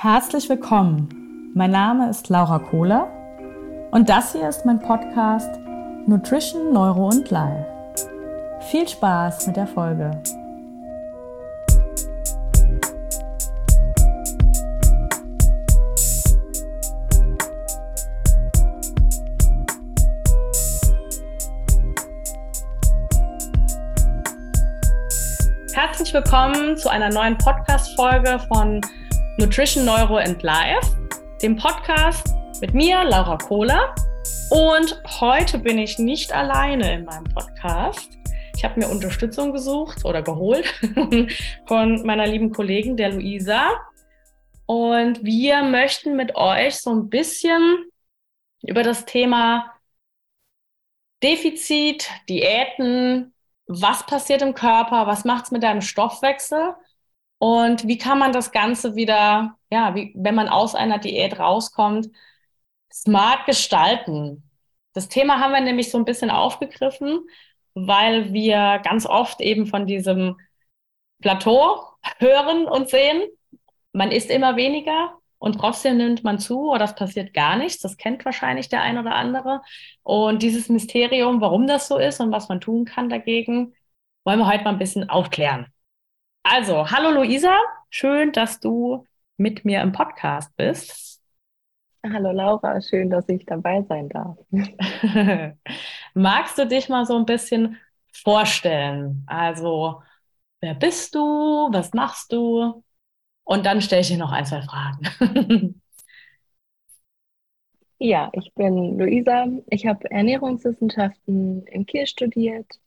[0.00, 1.50] Herzlich willkommen.
[1.54, 3.08] Mein Name ist Laura Kohler
[3.90, 5.58] und das hier ist mein Podcast
[6.06, 7.66] Nutrition, Neuro und Life.
[8.70, 10.22] Viel Spaß mit der Folge.
[25.74, 28.80] Herzlich willkommen zu einer neuen Podcast-Folge von
[29.40, 30.96] Nutrition, Neuro and Life,
[31.40, 33.94] dem Podcast mit mir, Laura Kohler.
[34.50, 38.18] Und heute bin ich nicht alleine in meinem Podcast.
[38.56, 40.66] Ich habe mir Unterstützung gesucht oder geholt
[41.68, 43.70] von meiner lieben Kollegin, der Luisa.
[44.66, 47.84] Und wir möchten mit euch so ein bisschen
[48.62, 49.72] über das Thema
[51.22, 53.32] Defizit, Diäten,
[53.68, 56.74] was passiert im Körper, was macht es mit deinem Stoffwechsel
[57.38, 62.08] und wie kann man das Ganze wieder, ja, wie, wenn man aus einer Diät rauskommt,
[62.92, 64.50] smart gestalten?
[64.92, 67.20] Das Thema haben wir nämlich so ein bisschen aufgegriffen,
[67.74, 70.36] weil wir ganz oft eben von diesem
[71.20, 71.80] Plateau
[72.18, 73.22] hören und sehen.
[73.92, 77.80] Man isst immer weniger und trotzdem nimmt man zu oder es passiert gar nichts.
[77.80, 79.62] Das kennt wahrscheinlich der ein oder andere.
[80.02, 83.74] Und dieses Mysterium, warum das so ist und was man tun kann dagegen,
[84.24, 85.72] wollen wir heute mal ein bisschen aufklären.
[86.50, 87.54] Also, hallo Luisa,
[87.90, 89.04] schön, dass du
[89.36, 91.20] mit mir im Podcast bist.
[92.02, 94.38] Hallo Laura, schön, dass ich dabei sein darf.
[96.14, 97.76] Magst du dich mal so ein bisschen
[98.12, 99.24] vorstellen?
[99.26, 100.00] Also,
[100.62, 101.68] wer bist du?
[101.70, 102.82] Was machst du?
[103.44, 105.82] Und dann stelle ich dir noch ein, zwei Fragen.
[107.98, 109.48] ja, ich bin Luisa.
[109.68, 112.80] Ich habe Ernährungswissenschaften in Kiel studiert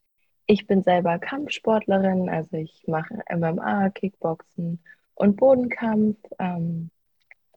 [0.51, 4.83] ich bin selber Kampfsportlerin, also ich mache MMA, Kickboxen
[5.15, 6.17] und Bodenkampf.
[6.39, 6.91] Ähm,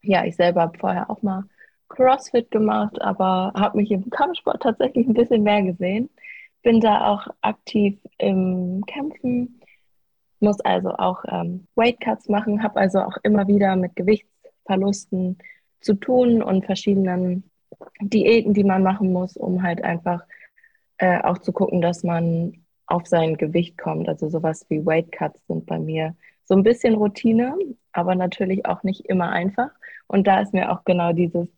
[0.02, 1.42] ja, ich selber habe vorher auch mal
[1.88, 6.08] CrossFit gemacht, aber habe mich im Kampfsport tatsächlich ein bisschen mehr gesehen.
[6.62, 9.60] Bin da auch aktiv im Kämpfen,
[10.38, 15.38] muss also auch ähm, Weightcuts machen, habe also auch immer wieder mit Gewichtsverlusten
[15.80, 17.50] zu tun und verschiedenen
[18.00, 20.22] Diäten, die man machen muss, um halt einfach
[20.98, 24.08] äh, auch zu gucken, dass man auf sein Gewicht kommt.
[24.08, 27.56] Also sowas wie Weight Cuts sind bei mir so ein bisschen Routine,
[27.92, 29.70] aber natürlich auch nicht immer einfach.
[30.06, 31.48] Und da ist mir auch genau dieses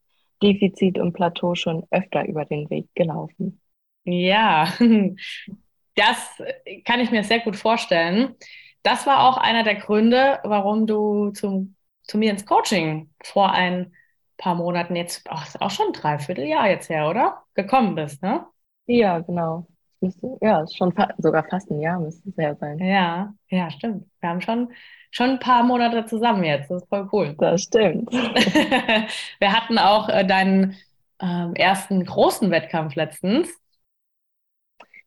[0.42, 3.60] Defizit und Plateau schon öfter über den Weg gelaufen.
[4.04, 4.72] Ja,
[5.96, 6.42] das
[6.84, 8.34] kann ich mir sehr gut vorstellen.
[8.82, 13.92] Das war auch einer der Gründe, warum du zum, zu mir ins Coaching vor ein
[14.36, 17.42] paar Monaten jetzt, auch, auch schon ein Dreivierteljahr jetzt her, oder?
[17.54, 18.46] Gekommen bist, ne?
[18.86, 19.66] Ja, genau.
[20.06, 22.78] Müsste, ja, ist schon fa sogar fast ein Jahr müsste es ja sein.
[22.78, 24.06] Ja, ja, stimmt.
[24.20, 24.72] Wir haben schon,
[25.10, 26.70] schon ein paar Monate zusammen jetzt.
[26.70, 27.34] Das ist voll cool.
[27.38, 28.10] Das stimmt.
[29.40, 30.76] Wir hatten auch äh, deinen
[31.20, 33.48] ähm, ersten großen Wettkampf letztens.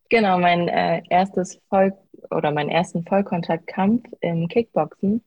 [0.09, 1.93] Genau, mein äh, erstes Voll
[2.31, 5.23] oder meinen ersten Vollkontaktkampf im Kickboxen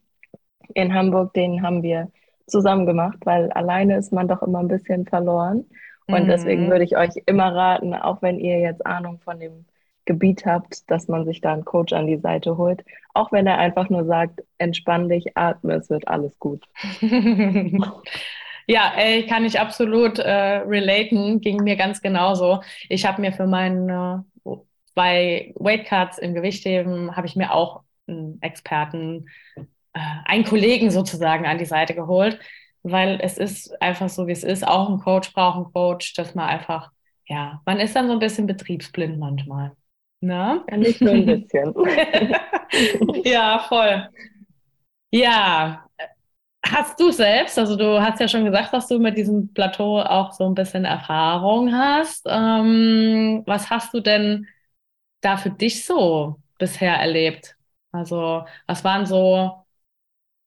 [0.75, 2.11] in Hamburg, den haben wir
[2.47, 5.66] zusammen gemacht, weil alleine ist man doch immer ein bisschen verloren.
[6.07, 6.29] Und mhm.
[6.29, 9.67] deswegen würde ich euch immer raten, auch wenn ihr jetzt Ahnung von dem
[10.05, 12.85] Gebiet habt, dass man sich da einen Coach an die Seite holt.
[13.15, 16.65] Auch wenn er einfach nur sagt, entspann dich, atme, es wird alles gut.
[18.67, 22.62] ja, ey, kann ich absolut äh, relaten, ging mir ganz genauso.
[22.89, 24.57] Ich habe mir für meine äh,
[24.93, 29.27] zwei Weightcuts im Gewichtheben, habe ich mir auch einen Experten,
[29.95, 32.41] äh, einen Kollegen sozusagen an die Seite geholt,
[32.82, 34.66] weil es ist einfach so, wie es ist.
[34.66, 36.91] Auch ein Coach braucht einen Coach, dass man einfach,
[37.26, 39.72] ja, man ist dann so ein bisschen betriebsblind manchmal.
[40.20, 40.65] Ne?
[40.70, 41.75] Ja, nicht nur ein bisschen.
[43.25, 44.09] ja, voll.
[45.10, 45.84] Ja,
[46.65, 50.32] hast du selbst, also du hast ja schon gesagt, dass du mit diesem Plateau auch
[50.32, 52.25] so ein bisschen Erfahrung hast.
[52.28, 54.47] Ähm, was hast du denn
[55.20, 57.56] da für dich so bisher erlebt?
[57.93, 59.62] Also, was waren so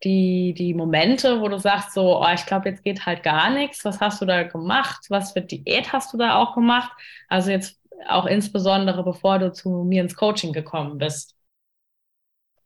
[0.03, 3.85] die, die Momente, wo du sagst, so, oh, ich glaube, jetzt geht halt gar nichts.
[3.85, 5.05] Was hast du da gemacht?
[5.09, 6.91] Was für Diät hast du da auch gemacht?
[7.27, 11.35] Also jetzt auch insbesondere, bevor du zu mir ins Coaching gekommen bist.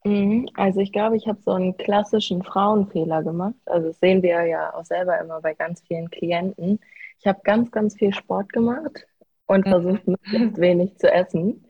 [0.04, 0.48] Mhm.
[0.54, 3.54] Also ich glaube, ich habe so einen klassischen Frauenfehler gemacht.
[3.66, 6.80] Also das sehen wir ja auch selber immer bei ganz vielen Klienten.
[7.20, 9.06] Ich habe ganz, ganz viel Sport gemacht
[9.46, 9.70] und mhm.
[9.70, 11.64] versucht, möglichst wenig zu essen.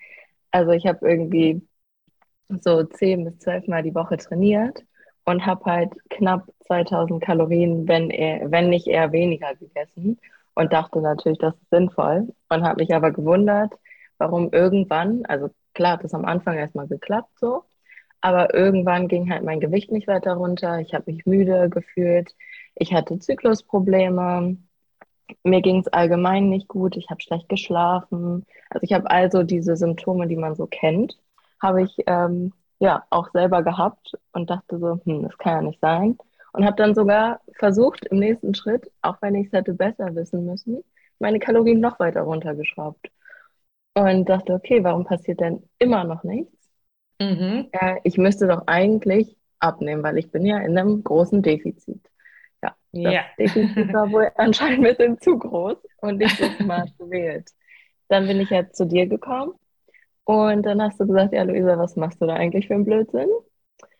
[0.53, 1.63] Also ich habe irgendwie
[2.49, 4.85] so zehn bis zwölf Mal die Woche trainiert
[5.25, 10.19] und habe halt knapp 2000 Kalorien, wenn, eher, wenn nicht eher weniger gegessen
[10.55, 13.73] und dachte natürlich, das ist sinnvoll und habe mich aber gewundert,
[14.19, 17.65] warum irgendwann, also klar hat es am Anfang erstmal geklappt so,
[18.21, 22.35] aber irgendwann ging halt mein Gewicht nicht weiter runter, ich habe mich müde gefühlt,
[22.75, 24.57] Ich hatte Zyklusprobleme,
[25.45, 28.47] mir ging es allgemein nicht gut, ich habe schlecht geschlafen.
[28.71, 31.19] Also ich habe also diese Symptome, die man so kennt,
[31.61, 35.81] habe ich ähm, ja auch selber gehabt und dachte so, hm, das kann ja nicht
[35.81, 36.19] sein.
[36.53, 40.45] Und habe dann sogar versucht, im nächsten Schritt, auch wenn ich es hätte besser wissen
[40.45, 40.83] müssen,
[41.21, 43.09] meine Kalorien noch weiter runtergeschraubt.
[43.95, 46.53] Und dachte, okay, warum passiert denn immer noch nichts?
[47.21, 47.69] Mhm.
[47.73, 52.01] Äh, ich müsste doch eigentlich abnehmen, weil ich bin ja in einem großen Defizit.
[52.63, 53.23] Ja, das ja.
[53.39, 57.51] Defizit war wohl anscheinend ein bisschen zu groß und nicht so smart gewählt.
[58.09, 59.53] Dann bin ich ja zu dir gekommen
[60.31, 63.29] und dann hast du gesagt, ja, Luisa, was machst du da eigentlich für einen Blödsinn?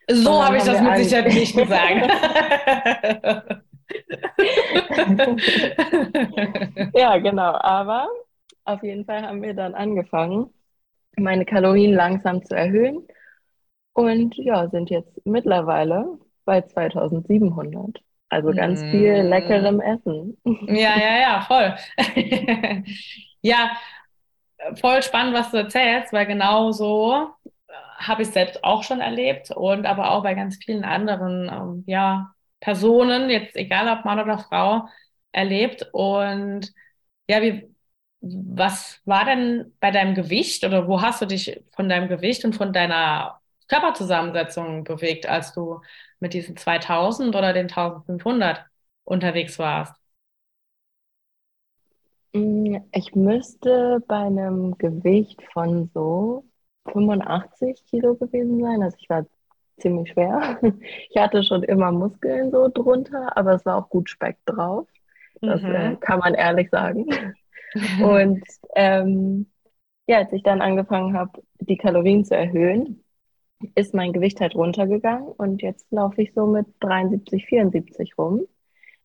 [0.09, 2.09] So habe ich das mit Sicherheit nicht gesagt.
[6.95, 7.57] ja, genau.
[7.59, 8.07] Aber
[8.63, 10.53] auf jeden Fall haben wir dann angefangen,
[11.17, 13.05] meine Kalorien langsam zu erhöhen
[13.91, 18.01] und ja, sind jetzt mittlerweile bei 2700.
[18.29, 18.91] Also ganz mm.
[18.91, 20.37] viel leckerem Essen.
[20.45, 21.75] Ja, ja, ja, voll.
[23.41, 23.71] ja,
[24.79, 27.29] voll spannend, was du erzählst, weil genau so
[27.67, 31.83] äh, habe ich selbst auch schon erlebt und aber auch bei ganz vielen anderen ähm,
[31.87, 34.87] ja, Personen, jetzt egal ob Mann oder Frau,
[35.31, 35.87] erlebt.
[35.93, 36.71] Und
[37.27, 37.73] ja, wie,
[38.21, 42.55] was war denn bei deinem Gewicht oder wo hast du dich von deinem Gewicht und
[42.55, 45.81] von deiner Körperzusammensetzung bewegt, als du
[46.19, 48.65] mit diesen 2000 oder den 1500
[49.05, 50.00] unterwegs warst?
[52.33, 56.45] Mm, ich müsste bei einem Gewicht von so
[56.91, 58.81] 85 Kilo gewesen sein.
[58.81, 59.25] Also ich war
[59.79, 60.59] ziemlich schwer.
[61.09, 64.87] Ich hatte schon immer Muskeln so drunter, aber es war auch gut Speck drauf.
[65.41, 65.75] Das mhm.
[65.75, 67.07] äh, kann man ehrlich sagen.
[68.03, 68.43] Und
[68.75, 69.47] ähm,
[70.07, 73.03] ja, als ich dann angefangen habe, die Kalorien zu erhöhen,
[73.75, 78.41] ist mein Gewicht halt runtergegangen und jetzt laufe ich so mit 73, 74 rum.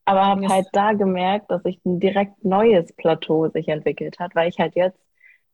[0.06, 4.48] Aber habe halt da gemerkt, dass sich ein direkt neues Plateau sich entwickelt hat, weil
[4.48, 4.98] ich halt jetzt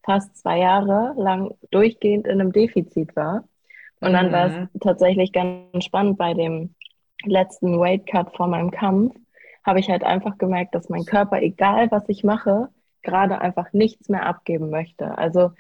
[0.05, 3.45] fast zwei Jahre lang durchgehend in einem Defizit war.
[4.01, 4.33] Und dann mhm.
[4.33, 6.75] war es tatsächlich ganz spannend bei dem
[7.25, 9.15] letzten Weight Cut vor meinem Kampf,
[9.65, 12.69] habe ich halt einfach gemerkt, dass mein Körper, egal was ich mache,
[13.03, 15.17] gerade einfach nichts mehr abgeben möchte.
[15.19, 15.53] Also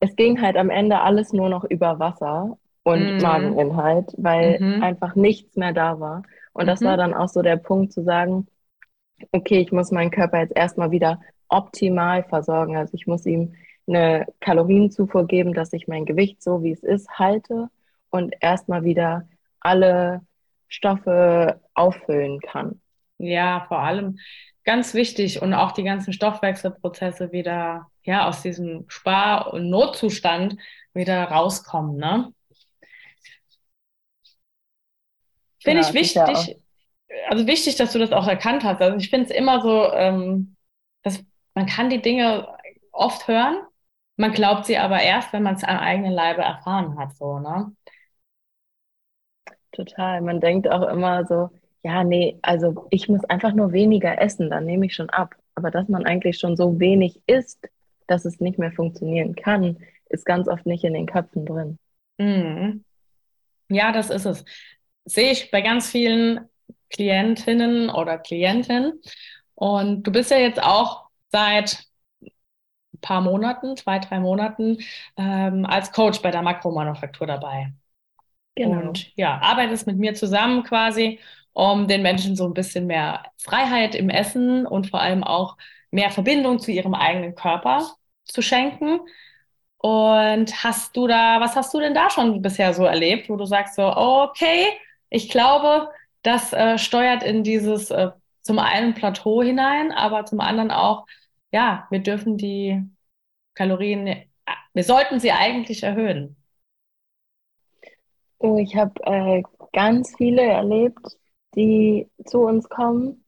[0.00, 3.22] es ging halt am Ende alles nur noch über Wasser und mhm.
[3.22, 4.82] Mageninhalt, weil mhm.
[4.82, 6.22] einfach nichts mehr da war.
[6.54, 6.98] Und das war mhm.
[6.98, 8.46] dann auch so der Punkt zu sagen,
[9.32, 12.76] okay, ich muss meinen Körper jetzt erstmal wieder optimal versorgen.
[12.76, 13.54] Also ich muss ihm
[13.86, 17.68] eine Kalorienzufuhr geben, dass ich mein Gewicht so wie es ist halte
[18.10, 19.28] und erstmal wieder
[19.60, 20.22] alle
[20.68, 22.80] Stoffe auffüllen kann.
[23.18, 24.18] Ja, vor allem
[24.64, 30.56] ganz wichtig und auch die ganzen Stoffwechselprozesse wieder ja aus diesem Spar- und Notzustand
[30.94, 32.32] wieder rauskommen, ne?
[35.64, 36.60] Finde ja, ich wichtig.
[37.28, 38.80] Also wichtig, dass du das auch erkannt hast.
[38.80, 40.56] Also ich finde es immer so, ähm,
[41.02, 41.24] dass
[41.54, 42.48] man kann die Dinge
[42.92, 43.56] oft hören,
[44.16, 47.72] man glaubt sie aber erst, wenn man es am eigenen Leibe erfahren hat, so, ne?
[49.72, 50.20] Total.
[50.20, 51.50] Man denkt auch immer so,
[51.82, 55.34] ja, nee, also ich muss einfach nur weniger essen, dann nehme ich schon ab.
[55.56, 57.68] Aber dass man eigentlich schon so wenig isst,
[58.06, 59.78] dass es nicht mehr funktionieren kann,
[60.08, 61.78] ist ganz oft nicht in den Köpfen drin.
[62.18, 62.84] Mhm.
[63.68, 64.44] Ja, das ist es.
[65.04, 66.48] Sehe ich bei ganz vielen
[66.90, 69.00] Klientinnen oder Klienten.
[69.54, 71.84] Und du bist ja jetzt auch seit
[72.22, 74.78] ein paar Monaten, zwei, drei Monaten,
[75.16, 77.72] ähm, als Coach bei der Makromanufaktur dabei.
[78.54, 78.88] Genau.
[78.88, 81.18] Und ja, arbeitest mit mir zusammen quasi,
[81.52, 85.56] um den Menschen so ein bisschen mehr Freiheit im Essen und vor allem auch
[85.90, 87.86] mehr Verbindung zu ihrem eigenen Körper
[88.24, 89.00] zu schenken.
[89.78, 93.44] Und hast du da, was hast du denn da schon bisher so erlebt, wo du
[93.44, 94.66] sagst so, okay,
[95.14, 95.90] ich glaube,
[96.22, 101.06] das äh, steuert in dieses äh, zum einen Plateau hinein, aber zum anderen auch,
[101.52, 102.82] ja, wir dürfen die
[103.54, 104.24] Kalorien,
[104.72, 106.36] wir sollten sie eigentlich erhöhen.
[108.38, 109.42] Oh, ich habe äh,
[109.72, 111.16] ganz viele erlebt,
[111.54, 113.24] die zu uns kommen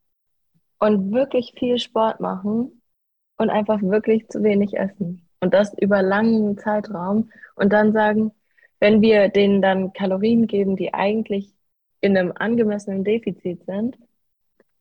[0.80, 2.82] und wirklich viel Sport machen
[3.38, 5.28] und einfach wirklich zu wenig essen.
[5.38, 8.32] Und das über langen Zeitraum und dann sagen,
[8.80, 11.55] wenn wir denen dann Kalorien geben, die eigentlich
[12.00, 13.98] in einem angemessenen Defizit sind,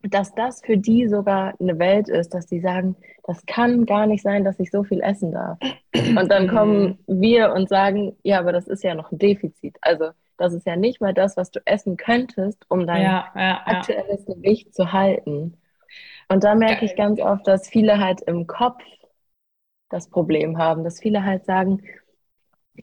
[0.10, 4.22] dass das für die sogar eine Welt ist, dass die sagen, das kann gar nicht
[4.22, 5.58] sein, dass ich so viel essen darf.
[5.96, 9.78] Und dann kommen wir und sagen, ja, aber das ist ja noch ein Defizit.
[9.82, 13.62] Also das ist ja nicht mal das, was du essen könntest, um dein ja, ja,
[13.66, 14.34] aktuelles ja.
[14.34, 15.58] Gewicht zu halten.
[16.28, 18.84] Und da merke ich ganz oft, dass viele halt im Kopf
[19.90, 21.82] das Problem haben, dass viele halt sagen,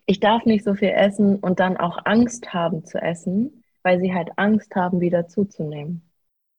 [0.06, 4.14] ich darf nicht so viel essen und dann auch Angst haben zu essen, weil sie
[4.14, 6.08] halt Angst haben, wieder zuzunehmen.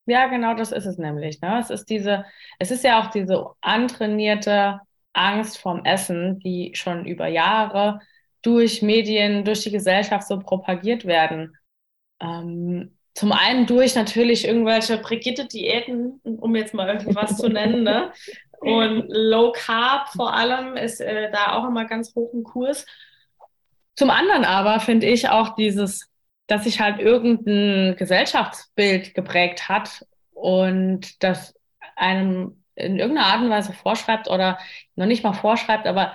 [0.05, 1.41] Ja, genau das ist es nämlich.
[1.41, 1.59] Ne?
[1.59, 2.25] Es ist diese,
[2.59, 4.81] es ist ja auch diese antrainierte
[5.13, 7.99] Angst vorm Essen, die schon über Jahre
[8.41, 11.55] durch Medien, durch die Gesellschaft so propagiert werden.
[12.19, 18.11] Ähm, zum einen durch natürlich irgendwelche Brigitte-Diäten, um jetzt mal irgendwas zu nennen, ne?
[18.59, 22.85] Und Low Carb vor allem ist äh, da auch immer ganz hoch im Kurs.
[23.95, 26.09] Zum anderen aber finde ich auch dieses,
[26.47, 31.55] dass sich halt irgendein Gesellschaftsbild geprägt hat und das
[31.95, 34.57] einem in irgendeiner Art und Weise vorschreibt oder
[34.95, 36.13] noch nicht mal vorschreibt, aber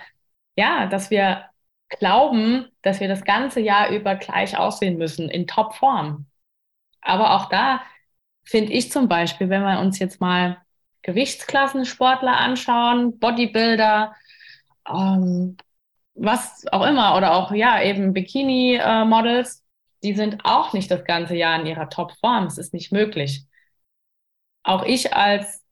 [0.56, 1.44] ja, dass wir
[1.88, 6.26] glauben, dass wir das ganze Jahr über gleich aussehen müssen, in Topform.
[7.00, 7.80] Aber auch da
[8.44, 10.58] finde ich zum Beispiel, wenn wir uns jetzt mal
[11.02, 14.14] Gewichtsklassensportler anschauen, Bodybuilder,
[14.88, 15.56] ähm,
[16.14, 19.64] was auch immer, oder auch ja, eben Bikini-Models,
[20.02, 22.46] die sind auch nicht das ganze Jahr in ihrer Topform.
[22.46, 23.44] Es ist nicht möglich.
[24.62, 25.64] Auch ich als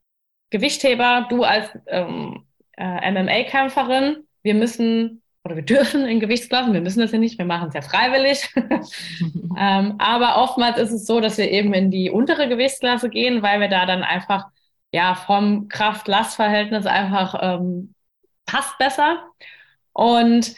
[0.51, 7.01] Gewichtheber, du als ähm, äh, MMA-Kämpferin, wir müssen oder wir dürfen in Gewichtsklassen, wir müssen
[7.01, 8.53] das ja nicht, wir machen es ja freiwillig.
[9.59, 13.61] ähm, aber oftmals ist es so, dass wir eben in die untere Gewichtsklasse gehen, weil
[13.61, 14.47] wir da dann einfach
[14.93, 17.95] ja vom Kraft-Last-Verhältnis einfach ähm,
[18.47, 19.25] passt besser.
[19.93, 20.57] Und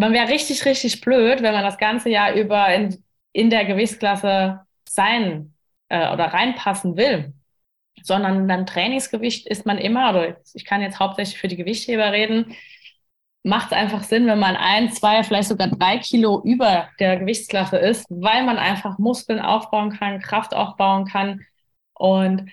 [0.00, 4.60] man wäre richtig, richtig blöd, wenn man das ganze Jahr über in, in der Gewichtsklasse
[4.88, 5.54] sein
[5.88, 7.34] äh, oder reinpassen will.
[8.02, 12.56] Sondern dann Trainingsgewicht ist man immer, oder ich kann jetzt hauptsächlich für die Gewichtheber reden,
[13.42, 17.76] macht es einfach Sinn, wenn man ein, zwei, vielleicht sogar drei Kilo über der Gewichtsklasse
[17.76, 21.44] ist, weil man einfach Muskeln aufbauen kann, Kraft aufbauen kann.
[21.92, 22.50] Und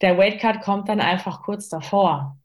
[0.00, 2.36] der Weightcut kommt dann einfach kurz davor.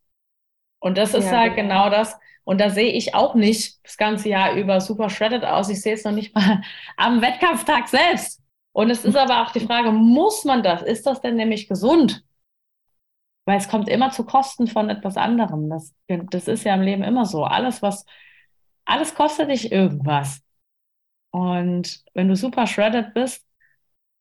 [0.80, 1.86] Und das ist ja, halt genau.
[1.86, 2.16] genau das.
[2.50, 5.70] Und da sehe ich auch nicht das ganze Jahr über super shredded aus.
[5.70, 6.64] Ich sehe es noch nicht mal
[6.98, 8.42] am Wettkampftag selbst.
[8.72, 10.82] Und es ist aber auch die Frage, muss man das?
[10.82, 12.26] Ist das denn nämlich gesund?
[13.46, 15.70] Weil es kommt immer zu Kosten von etwas anderem.
[15.70, 17.44] Das, das ist ja im Leben immer so.
[17.44, 18.04] Alles, was,
[18.84, 20.42] alles kostet dich irgendwas.
[21.30, 23.46] Und wenn du super shredded bist,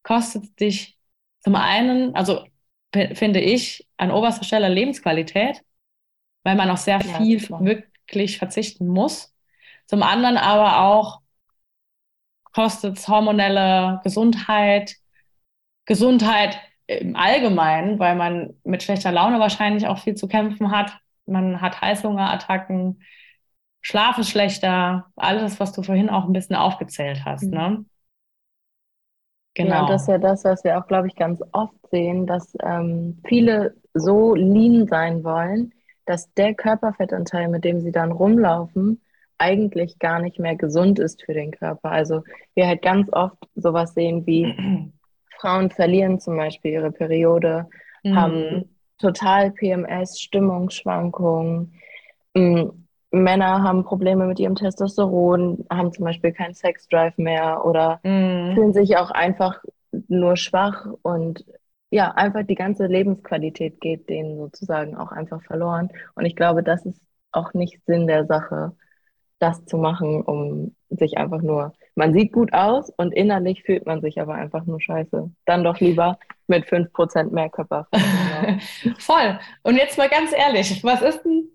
[0.03, 0.99] kostet es dich
[1.41, 2.45] zum einen, also
[2.93, 5.65] finde ich, an oberster Stelle Lebensqualität,
[6.45, 7.41] weil man auch sehr ja, viel
[8.09, 9.35] wirklich verzichten muss.
[9.87, 11.21] Zum anderen aber auch
[12.53, 14.97] kostet es hormonelle Gesundheit,
[15.85, 20.99] Gesundheit im Allgemeinen, weil man mit schlechter Laune wahrscheinlich auch viel zu kämpfen hat.
[21.27, 23.03] Man hat Heißhungerattacken,
[23.81, 27.45] Schlaf ist schlechter, alles, was du vorhin auch ein bisschen aufgezählt hast.
[27.45, 27.51] Mhm.
[27.51, 27.85] Ne?
[29.55, 29.83] Genau.
[29.83, 33.21] Ja, das ist ja das, was wir auch, glaube ich, ganz oft sehen, dass ähm,
[33.27, 35.73] viele so lean sein wollen,
[36.09, 39.01] dass der Körperfettanteil, mit dem sie dann rumlaufen,
[39.37, 41.91] eigentlich gar nicht mehr gesund ist für den Körper.
[41.91, 42.25] Also
[42.55, 44.93] wir halt ganz oft sowas sehen wie
[45.39, 47.67] Frauen verlieren zum Beispiel ihre Periode,
[48.03, 48.17] mhm.
[48.17, 48.65] haben
[48.99, 51.75] total PMS, Stimmungsschwankungen.
[52.35, 58.55] Ähm, Männer haben Probleme mit ihrem Testosteron, haben zum Beispiel keinen Sexdrive mehr oder mhm.
[58.55, 59.63] fühlen sich auch einfach
[60.09, 61.45] nur schwach und
[61.91, 65.91] ja, einfach die ganze Lebensqualität geht denen sozusagen auch einfach verloren.
[66.15, 67.01] Und ich glaube, das ist
[67.33, 68.77] auch nicht Sinn der Sache,
[69.39, 74.01] das zu machen, um sich einfach nur man sieht gut aus und innerlich fühlt man
[74.01, 75.33] sich aber einfach nur scheiße.
[75.45, 76.17] Dann doch lieber
[76.47, 77.89] mit 5% mehr Körper.
[78.99, 79.41] Voll.
[79.65, 81.49] Und jetzt mal ganz ehrlich, was ist denn,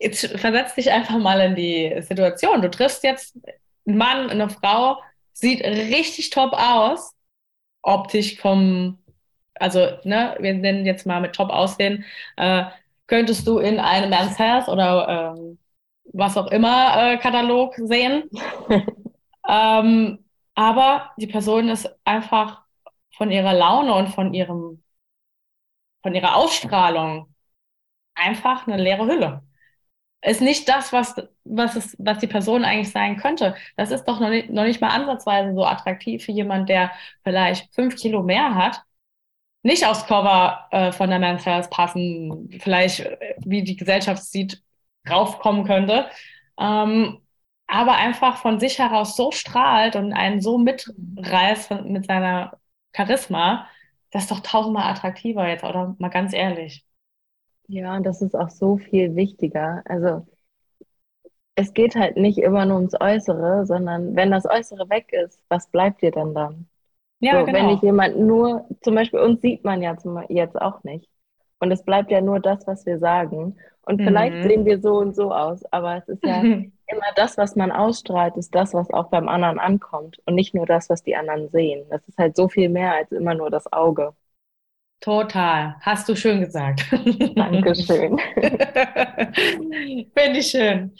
[0.00, 2.60] jetzt versetz dich einfach mal in die Situation.
[2.60, 3.38] Du triffst jetzt
[3.86, 4.98] einen Mann, eine Frau,
[5.32, 7.12] sieht richtig top aus,
[7.80, 8.98] optisch vom,
[9.60, 12.04] also, ne, wir nennen jetzt mal mit top aussehen,
[12.36, 12.64] äh,
[13.06, 15.58] könntest du in einem Men's Health oder ähm,
[16.12, 18.30] was auch immer äh, Katalog sehen.
[19.48, 22.62] Ähm, aber die Person ist einfach
[23.16, 24.82] von ihrer Laune und von ihrem,
[26.02, 27.34] von ihrer Ausstrahlung
[28.14, 29.42] einfach eine leere Hülle.
[30.22, 33.56] Ist nicht das, was, was, es, was die Person eigentlich sein könnte.
[33.76, 36.92] Das ist doch noch nicht, noch nicht mal ansatzweise so attraktiv für jemand, der
[37.24, 38.82] vielleicht fünf Kilo mehr hat,
[39.64, 44.62] nicht aufs Cover äh, von der Men's Health passen, vielleicht, äh, wie die Gesellschaft sieht,
[45.08, 46.06] raufkommen könnte.
[46.58, 47.20] Ähm,
[47.66, 52.58] aber einfach von sich heraus so strahlt und einen so mitreißt mit seiner
[52.94, 53.66] Charisma,
[54.10, 56.84] das ist doch tausendmal attraktiver jetzt, oder mal ganz ehrlich.
[57.66, 59.82] Ja, das ist auch so viel wichtiger.
[59.86, 60.26] Also
[61.56, 65.68] es geht halt nicht immer nur ums Äußere, sondern wenn das Äußere weg ist, was
[65.68, 66.68] bleibt dir dann dann?
[67.24, 67.50] Ja, so, genau.
[67.52, 71.08] Wenn ich jemand nur, zum Beispiel uns sieht man ja zum, jetzt auch nicht.
[71.60, 73.56] Und es bleibt ja nur das, was wir sagen.
[73.82, 74.42] Und vielleicht Mhm.
[74.42, 76.46] sehen wir so und so aus, aber es ist ja
[76.86, 80.66] immer das, was man ausstrahlt, ist das, was auch beim anderen ankommt und nicht nur
[80.66, 81.86] das, was die anderen sehen.
[81.90, 84.14] Das ist halt so viel mehr als immer nur das Auge.
[85.00, 85.76] Total.
[85.82, 86.84] Hast du schön gesagt.
[87.36, 88.18] Dankeschön.
[90.14, 90.92] Finde ich schön.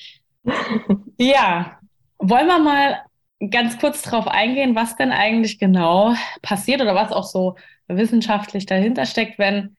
[1.18, 1.78] Ja,
[2.18, 3.04] wollen wir mal
[3.50, 7.56] ganz kurz drauf eingehen, was denn eigentlich genau passiert oder was auch so
[7.88, 9.76] wissenschaftlich dahinter steckt, wenn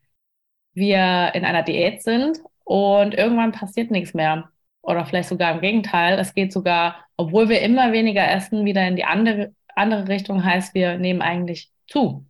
[0.73, 4.49] wir in einer Diät sind und irgendwann passiert nichts mehr.
[4.81, 6.19] Oder vielleicht sogar im Gegenteil.
[6.19, 10.75] Es geht sogar, obwohl wir immer weniger essen, wieder in die andere, andere Richtung, heißt,
[10.75, 12.25] wir nehmen eigentlich zu.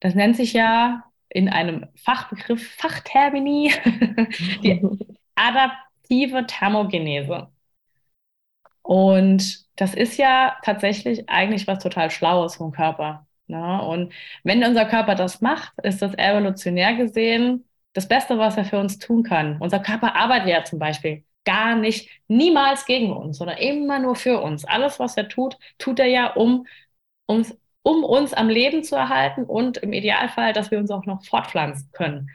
[0.00, 3.72] Das nennt sich ja in einem Fachbegriff, Fachtermini,
[4.62, 4.82] die
[5.34, 7.53] adaptive Thermogenese.
[8.84, 13.26] Und das ist ja tatsächlich eigentlich was total Schlaues vom Körper.
[13.46, 13.82] Ne?
[13.82, 14.12] Und
[14.44, 17.64] wenn unser Körper das macht, ist das evolutionär gesehen
[17.94, 19.56] das Beste, was er für uns tun kann.
[19.60, 24.40] Unser Körper arbeitet ja zum Beispiel gar nicht, niemals gegen uns, sondern immer nur für
[24.42, 24.64] uns.
[24.64, 26.66] Alles, was er tut, tut er ja, um
[27.26, 31.24] uns, um uns am Leben zu erhalten und im Idealfall, dass wir uns auch noch
[31.24, 32.30] fortpflanzen können.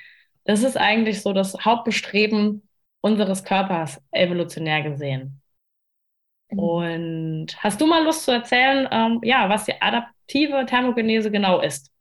[0.45, 2.67] Das ist eigentlich so das Hauptbestreben
[3.01, 5.38] unseres Körpers, evolutionär gesehen.
[6.49, 11.91] Und hast du mal Lust zu erzählen, ähm, ja, was die adaptive Thermogenese genau ist?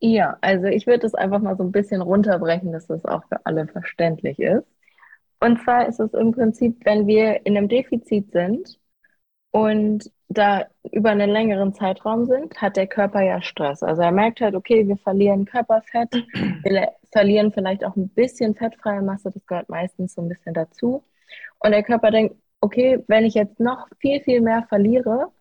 [0.00, 3.44] Ja, also ich würde es einfach mal so ein bisschen runterbrechen, dass das auch für
[3.44, 4.64] alle verständlich ist.
[5.40, 8.78] Und zwar ist es im Prinzip, wenn wir in einem Defizit sind
[9.50, 13.82] und da über einen längeren Zeitraum sind, hat der Körper ja Stress.
[13.82, 16.12] Also er merkt halt, okay, wir verlieren Körperfett,
[16.64, 21.04] wir verlieren vielleicht auch ein bisschen fettfreie Masse, das gehört meistens so ein bisschen dazu.
[21.60, 25.32] Und der Körper denkt, okay, wenn ich jetzt noch viel, viel mehr verliere,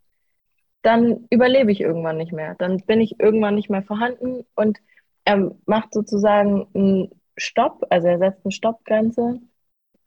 [0.82, 2.56] dann überlebe ich irgendwann nicht mehr.
[2.56, 4.80] Dann bin ich irgendwann nicht mehr vorhanden und
[5.26, 9.40] er macht sozusagen einen Stopp, also er setzt eine Stoppgrenze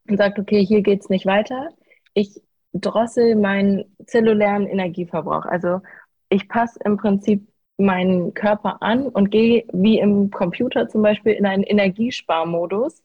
[0.09, 1.69] und sagt, okay, hier geht's nicht weiter.
[2.15, 2.41] Ich
[2.73, 5.45] drossel meinen zellulären Energieverbrauch.
[5.45, 5.81] Also
[6.29, 11.47] ich passe im Prinzip meinen Körper an und gehe wie im Computer zum Beispiel in
[11.47, 13.03] einen Energiesparmodus,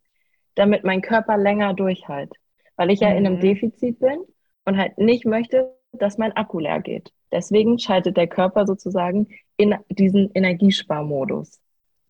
[0.56, 2.34] damit mein Körper länger durchhält.
[2.78, 3.42] Weil ich ja in einem Mhm.
[3.42, 4.20] Defizit bin
[4.66, 7.12] und halt nicht möchte, dass mein Akku leer geht.
[7.32, 11.60] Deswegen schaltet der Körper sozusagen in diesen Energiesparmodus,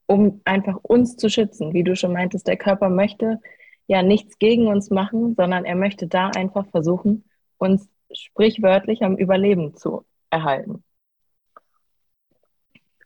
[0.08, 1.74] um einfach uns zu schützen.
[1.74, 3.40] Wie du schon meintest, der Körper möchte
[3.88, 7.26] ja nichts gegen uns machen, sondern er möchte da einfach versuchen,
[7.58, 10.84] uns sprichwörtlich am Überleben zu erhalten.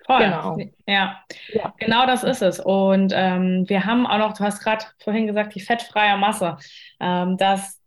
[0.09, 0.23] Voll.
[0.23, 0.57] Genau.
[0.87, 1.73] Ja, Ja.
[1.77, 2.59] genau das ist es.
[2.59, 6.57] Und ähm, wir haben auch noch, du hast gerade vorhin gesagt, die fettfreie Masse,
[6.99, 7.79] ähm, dass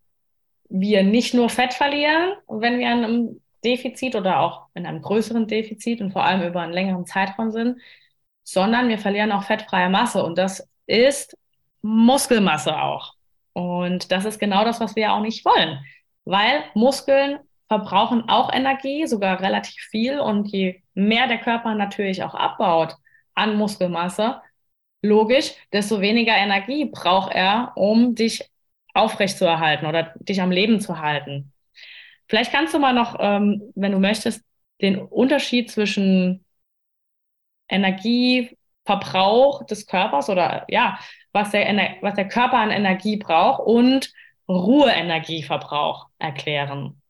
[0.69, 5.49] wir nicht nur Fett verlieren, wenn wir in einem Defizit oder auch in einem größeren
[5.49, 7.81] Defizit und vor allem über einen längeren Zeitraum sind,
[8.45, 10.23] sondern wir verlieren auch fettfreie Masse.
[10.23, 11.37] Und das ist
[11.83, 13.15] Muskelmasse auch.
[13.53, 15.81] Und das ist genau das, was wir auch nicht wollen,
[16.25, 17.41] weil Muskeln
[17.73, 20.21] verbrauchen auch Energie, sogar relativ viel.
[20.21, 22.97] Und je mehr der Körper natürlich auch abbaut
[23.35, 24.43] an Muskelmasse,
[25.01, 28.51] logisch, desto weniger Energie braucht er, um dich
[28.93, 31.51] aufrechtzuerhalten oder dich am Leben zu halten.
[32.29, 34.45] Vielleicht kannst du mal noch, ähm, wenn du möchtest,
[34.83, 36.45] den Unterschied zwischen
[37.69, 40.99] Energieverbrauch des Körpers oder ja,
[41.33, 44.13] was der, Ener was der Körper an Energie braucht und
[44.47, 47.02] Ruheenergieverbrauch erklären.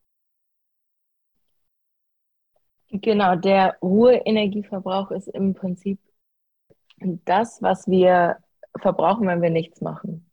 [2.93, 5.99] Genau, der Ruheenergieverbrauch ist im Prinzip
[6.99, 8.37] das, was wir
[8.81, 10.31] verbrauchen, wenn wir nichts machen.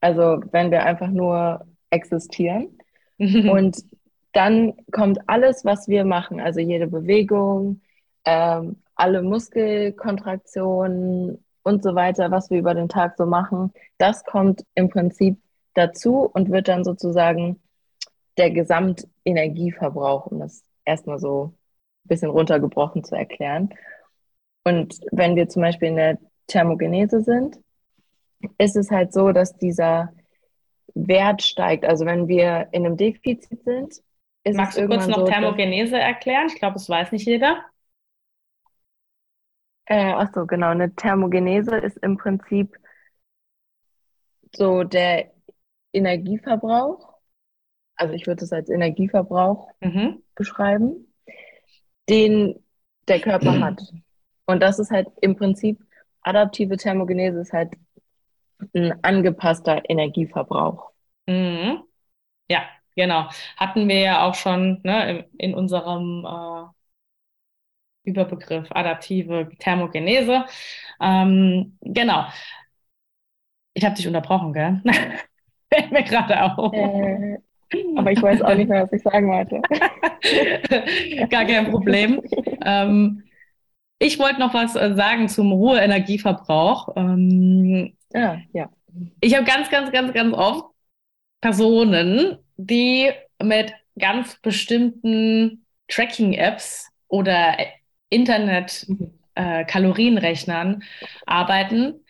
[0.00, 2.78] Also wenn wir einfach nur existieren.
[3.18, 3.84] Und
[4.32, 7.80] dann kommt alles, was wir machen, also jede Bewegung,
[8.24, 14.64] ähm, alle Muskelkontraktionen und so weiter, was wir über den Tag so machen, das kommt
[14.74, 15.38] im Prinzip
[15.74, 17.60] dazu und wird dann sozusagen
[18.36, 21.54] der Gesamtenergieverbrauch, um das erstmal so
[22.08, 23.70] bisschen runtergebrochen zu erklären.
[24.64, 27.58] Und wenn wir zum Beispiel in der Thermogenese sind,
[28.58, 30.12] ist es halt so, dass dieser
[30.94, 31.84] Wert steigt.
[31.84, 34.02] Also wenn wir in einem Defizit sind,
[34.44, 36.46] ist Magst es du kurz noch so, Thermogenese erklären?
[36.48, 37.64] Ich glaube, das weiß nicht jeder.
[39.86, 42.76] äh, ach so, genau, eine Thermogenese ist im Prinzip
[44.54, 45.32] so der
[45.92, 47.14] Energieverbrauch.
[47.96, 50.22] Also ich würde es als Energieverbrauch Mhm.
[50.34, 51.07] beschreiben,
[52.08, 52.54] den
[53.08, 53.80] der Körper hat.
[54.46, 55.78] Und das ist halt im Prinzip,
[56.22, 57.72] adaptive Thermogenese ist halt
[58.74, 60.90] ein angepasster Energieverbrauch.
[61.26, 61.82] Mhm.
[62.50, 62.62] Ja,
[62.96, 63.28] genau.
[63.56, 66.64] Hatten wir ja auch schon ne, in, in unserem äh,
[68.08, 70.44] Überbegriff adaptive Thermogenese.
[71.00, 72.26] Ähm, genau.
[73.74, 74.82] Ich habe dich unterbrochen, gell?
[75.72, 76.72] Fällt mir gerade auf.
[76.72, 77.38] Äh,
[77.98, 79.60] aber ich weiß auch nicht mehr, was ich sagen wollte.
[81.28, 82.22] Gar kein Problem.
[82.64, 83.24] Ähm,
[83.98, 86.96] ich wollte noch was äh, sagen zum Ruheenergieverbrauch.
[86.96, 88.70] Ähm, ja, ja.
[89.20, 90.66] Ich habe ganz, ganz, ganz, ganz oft
[91.40, 93.10] Personen, die
[93.42, 97.56] mit ganz bestimmten Tracking-Apps oder
[98.10, 100.82] Internet-Kalorienrechnern mhm.
[100.82, 100.84] äh,
[101.26, 102.04] arbeiten.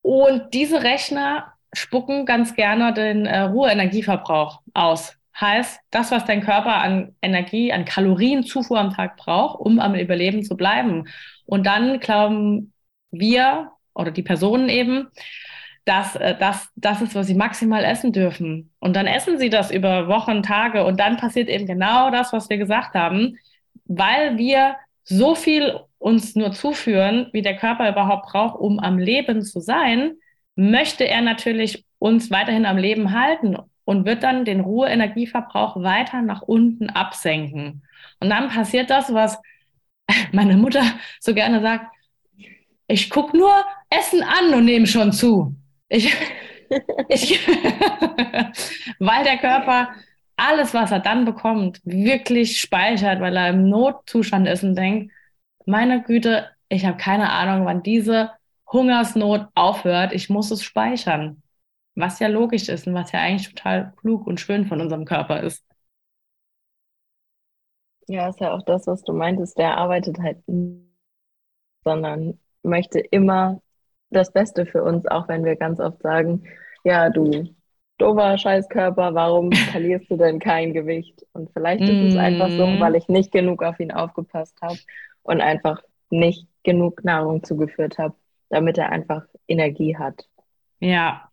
[0.00, 5.16] Und diese Rechner spucken ganz gerne den äh, Ruheenergieverbrauch aus.
[5.38, 10.42] Heißt, das, was dein Körper an Energie, an Kalorienzufuhr am Tag braucht, um am Überleben
[10.42, 11.08] zu bleiben.
[11.44, 12.72] Und dann glauben
[13.10, 15.08] wir oder die Personen eben,
[15.84, 18.72] dass äh, das, das ist, was sie maximal essen dürfen.
[18.80, 22.48] Und dann essen sie das über Wochen, Tage und dann passiert eben genau das, was
[22.50, 23.38] wir gesagt haben,
[23.84, 29.42] weil wir so viel uns nur zuführen, wie der Körper überhaupt braucht, um am Leben
[29.42, 30.16] zu sein,
[30.56, 36.42] möchte er natürlich uns weiterhin am Leben halten und wird dann den Ruheenergieverbrauch weiter nach
[36.42, 37.82] unten absenken.
[38.20, 39.38] Und dann passiert das, was
[40.32, 40.82] meine Mutter
[41.20, 41.94] so gerne sagt,
[42.88, 43.52] ich gucke nur
[43.90, 45.54] Essen an und nehme schon zu.
[45.88, 46.14] Ich,
[47.08, 47.38] ich
[48.98, 49.88] weil der Körper
[50.36, 55.12] alles, was er dann bekommt, wirklich speichert, weil er im Notzustand ist und denkt,
[55.64, 58.30] meine Güte, ich habe keine Ahnung, wann diese
[58.72, 60.12] Hungersnot aufhört.
[60.12, 61.42] Ich muss es speichern.
[61.94, 65.42] Was ja logisch ist und was ja eigentlich total klug und schön von unserem Körper
[65.42, 65.64] ist.
[68.08, 69.58] Ja, ist ja auch das, was du meintest.
[69.58, 70.86] Der arbeitet halt nicht,
[71.84, 73.62] sondern möchte immer
[74.10, 76.44] das Beste für uns, auch wenn wir ganz oft sagen,
[76.84, 77.48] ja, du
[77.98, 81.26] doofer Scheißkörper, warum verlierst du denn kein Gewicht?
[81.32, 82.80] Und vielleicht ist es einfach so, mhm.
[82.80, 84.78] weil ich nicht genug auf ihn aufgepasst habe
[85.22, 88.14] und einfach nicht genug Nahrung zugeführt habe,
[88.48, 90.26] damit er einfach Energie hat.
[90.80, 91.30] Ja,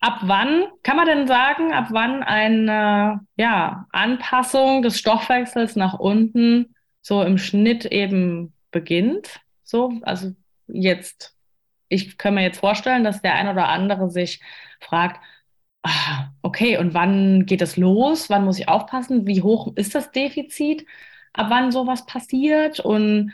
[0.00, 6.74] Ab wann kann man denn sagen, ab wann eine ja, Anpassung des Stoffwechsels nach unten
[7.02, 9.40] so im Schnitt eben beginnt?
[9.62, 10.32] So, also
[10.68, 11.36] jetzt,
[11.88, 14.40] ich kann mir jetzt vorstellen, dass der ein oder andere sich
[14.80, 15.20] fragt,
[15.82, 18.30] ah, okay, und wann geht es los?
[18.30, 19.26] Wann muss ich aufpassen?
[19.26, 20.86] Wie hoch ist das Defizit?
[21.34, 22.80] Ab wann sowas passiert?
[22.80, 23.32] Und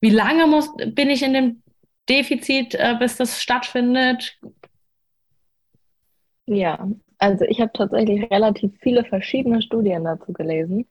[0.00, 1.62] wie lange muss, bin ich in dem
[2.10, 4.38] Defizit, äh, bis das stattfindet?
[6.46, 10.86] Ja, also ich habe tatsächlich relativ viele verschiedene Studien dazu gelesen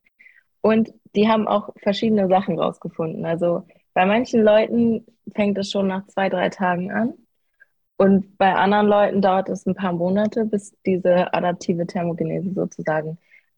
[0.62, 3.26] und die haben auch verschiedene Sachen rausgefunden.
[3.26, 5.06] Also bei manchen Leuten
[5.36, 7.14] fängt es schon nach zwei, drei Tagen an
[7.98, 13.18] und bei anderen Leuten dauert es ein paar Monate, bis diese adaptive Thermogenese sozusagen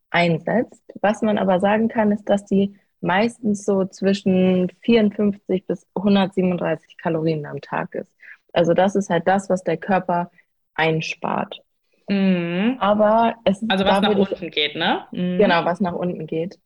[0.10, 0.82] einsetzt.
[1.02, 7.46] Was man aber sagen kann, ist, dass die meistens so zwischen 54 bis 137 Kalorien
[7.46, 8.16] am Tag ist.
[8.54, 10.32] Also das ist halt das, was der Körper
[10.76, 11.62] einspart.
[12.08, 12.78] Mhm.
[12.80, 15.06] Aber es Also was nach unten ich, geht, ne?
[15.12, 15.38] Mhm.
[15.38, 16.60] Genau, was nach unten geht.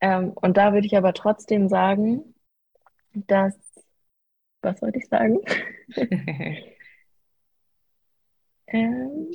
[0.00, 2.34] Ähm, und da würde ich aber trotzdem sagen,
[3.14, 3.56] dass,
[4.62, 5.40] was wollte ich sagen?
[8.66, 9.28] ähm,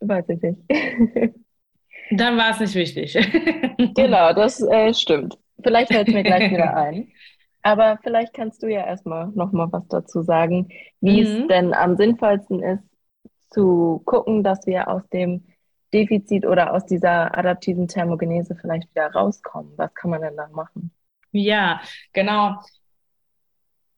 [0.00, 0.60] weiß ich nicht.
[2.10, 3.14] Dann war es nicht wichtig.
[3.94, 5.38] genau, das äh, stimmt.
[5.62, 7.08] Vielleicht fällt es mir gleich wieder ein.
[7.62, 10.68] Aber vielleicht kannst du ja erstmal nochmal was dazu sagen,
[11.00, 11.26] wie mhm.
[11.26, 12.82] es denn am sinnvollsten ist,
[13.50, 15.44] zu gucken, dass wir aus dem
[15.92, 19.72] Defizit oder aus dieser adaptiven Thermogenese vielleicht wieder rauskommen.
[19.76, 20.92] Was kann man denn da machen?
[21.32, 21.80] Ja,
[22.12, 22.56] genau.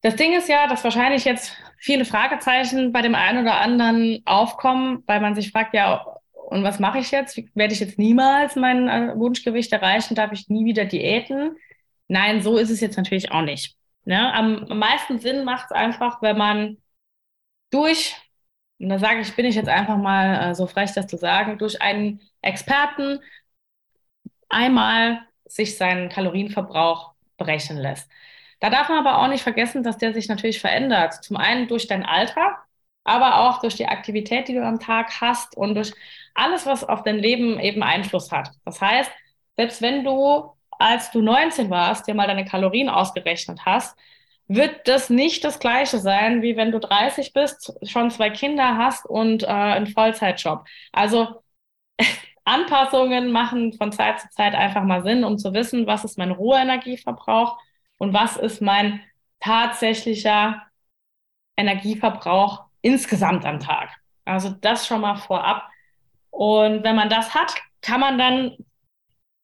[0.01, 5.05] Das Ding ist ja, dass wahrscheinlich jetzt viele Fragezeichen bei dem einen oder anderen aufkommen,
[5.07, 6.05] weil man sich fragt, ja,
[6.52, 7.40] und was mache ich jetzt?
[7.54, 10.14] Werde ich jetzt niemals mein äh, Wunschgewicht erreichen?
[10.14, 11.56] Darf ich nie wieder Diäten?
[12.08, 13.76] Nein, so ist es jetzt natürlich auch nicht.
[14.04, 14.32] Ne?
[14.34, 16.78] Am, meisten Sinn macht es einfach, wenn man
[17.70, 18.16] durch,
[18.78, 21.58] und da sage ich, bin ich jetzt einfach mal äh, so frech, das zu sagen,
[21.58, 23.20] durch einen Experten
[24.48, 28.10] einmal sich seinen Kalorienverbrauch berechnen lässt.
[28.60, 31.14] Da darf man aber auch nicht vergessen, dass der sich natürlich verändert.
[31.24, 32.58] Zum einen durch dein Alter,
[33.04, 35.92] aber auch durch die Aktivität, die du am Tag hast und durch
[36.34, 38.50] alles, was auf dein Leben eben Einfluss hat.
[38.64, 39.10] Das heißt,
[39.56, 43.96] selbst wenn du als du 19 warst, dir mal deine Kalorien ausgerechnet hast,
[44.48, 49.06] wird das nicht das gleiche sein, wie wenn du 30 bist, schon zwei Kinder hast
[49.06, 50.66] und äh, einen Vollzeitjob.
[50.92, 51.42] Also
[52.44, 56.32] Anpassungen machen von Zeit zu Zeit einfach mal Sinn, um zu wissen, was ist mein
[56.32, 57.58] Ruheenergieverbrauch
[57.98, 59.00] und was ist mein
[59.40, 60.62] tatsächlicher
[61.56, 63.90] Energieverbrauch insgesamt am Tag.
[64.24, 65.68] Also das schon mal vorab.
[66.32, 68.56] Und wenn man das hat, kann man dann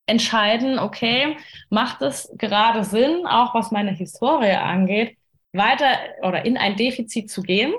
[0.07, 1.37] entscheiden, okay,
[1.69, 5.17] macht es gerade Sinn, auch was meine Historie angeht,
[5.53, 5.87] weiter
[6.23, 7.75] oder in ein Defizit zu gehen?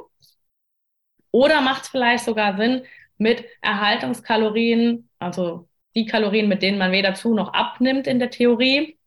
[1.31, 2.83] Oder macht es vielleicht sogar Sinn,
[3.17, 8.97] mit Erhaltungskalorien, also die Kalorien, mit denen man weder zu noch abnimmt in der Theorie,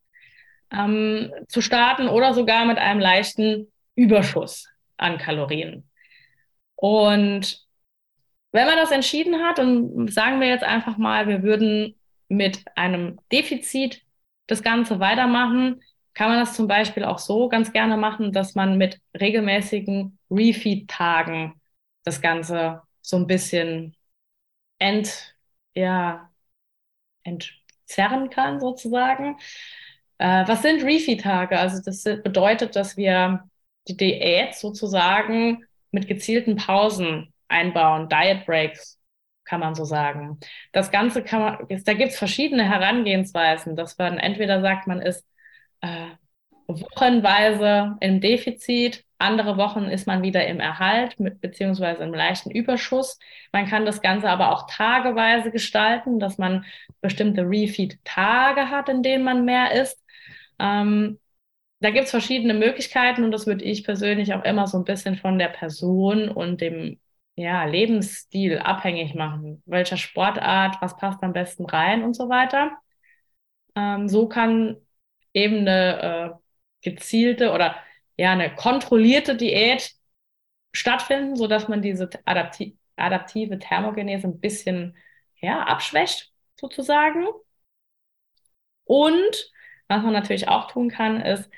[0.70, 5.88] ähm, zu starten oder sogar mit einem leichten Überschuss an Kalorien.
[6.76, 7.64] Und
[8.52, 11.96] wenn man das entschieden hat und sagen wir jetzt einfach mal, wir würden
[12.28, 14.02] mit einem Defizit
[14.46, 15.82] das Ganze weitermachen,
[16.14, 21.54] kann man das zum Beispiel auch so ganz gerne machen, dass man mit regelmäßigen Refeed-Tagen
[22.04, 23.96] das Ganze so ein bisschen
[24.78, 25.34] ent,
[25.74, 26.30] ja,
[27.22, 29.38] entzerren kann, sozusagen.
[30.18, 31.58] Äh, was sind Refeed-Tage?
[31.58, 33.48] Also das bedeutet, dass wir
[33.88, 38.98] die Diät sozusagen mit gezielten Pausen einbauen, Diet Breaks,
[39.44, 40.38] kann man so sagen.
[40.72, 45.26] Das Ganze kann man, da gibt es verschiedene Herangehensweisen, dass man entweder sagt, man ist
[45.82, 46.08] äh,
[46.66, 53.18] wochenweise im Defizit, andere Wochen ist man wieder im Erhalt mit, beziehungsweise im leichten Überschuss.
[53.52, 56.64] Man kann das Ganze aber auch tageweise gestalten, dass man
[57.00, 60.02] bestimmte Refeed-Tage hat, in denen man mehr isst.
[60.58, 61.20] Ähm,
[61.80, 65.16] da gibt es verschiedene Möglichkeiten und das würde ich persönlich auch immer so ein bisschen
[65.16, 66.98] von der Person und dem
[67.34, 69.62] ja, Lebensstil abhängig machen.
[69.66, 72.72] Welcher Sportart, was passt am besten rein und so weiter.
[73.74, 74.76] Ähm, so kann
[75.32, 76.38] eben eine
[76.82, 77.76] äh, gezielte oder
[78.16, 79.92] ja, eine kontrollierte Diät
[80.72, 84.96] stattfinden, sodass man diese adapti adaptive Thermogenese ein bisschen
[85.40, 87.26] ja, abschwächt, sozusagen.
[88.84, 89.52] Und
[89.88, 91.50] was man natürlich auch tun kann, ist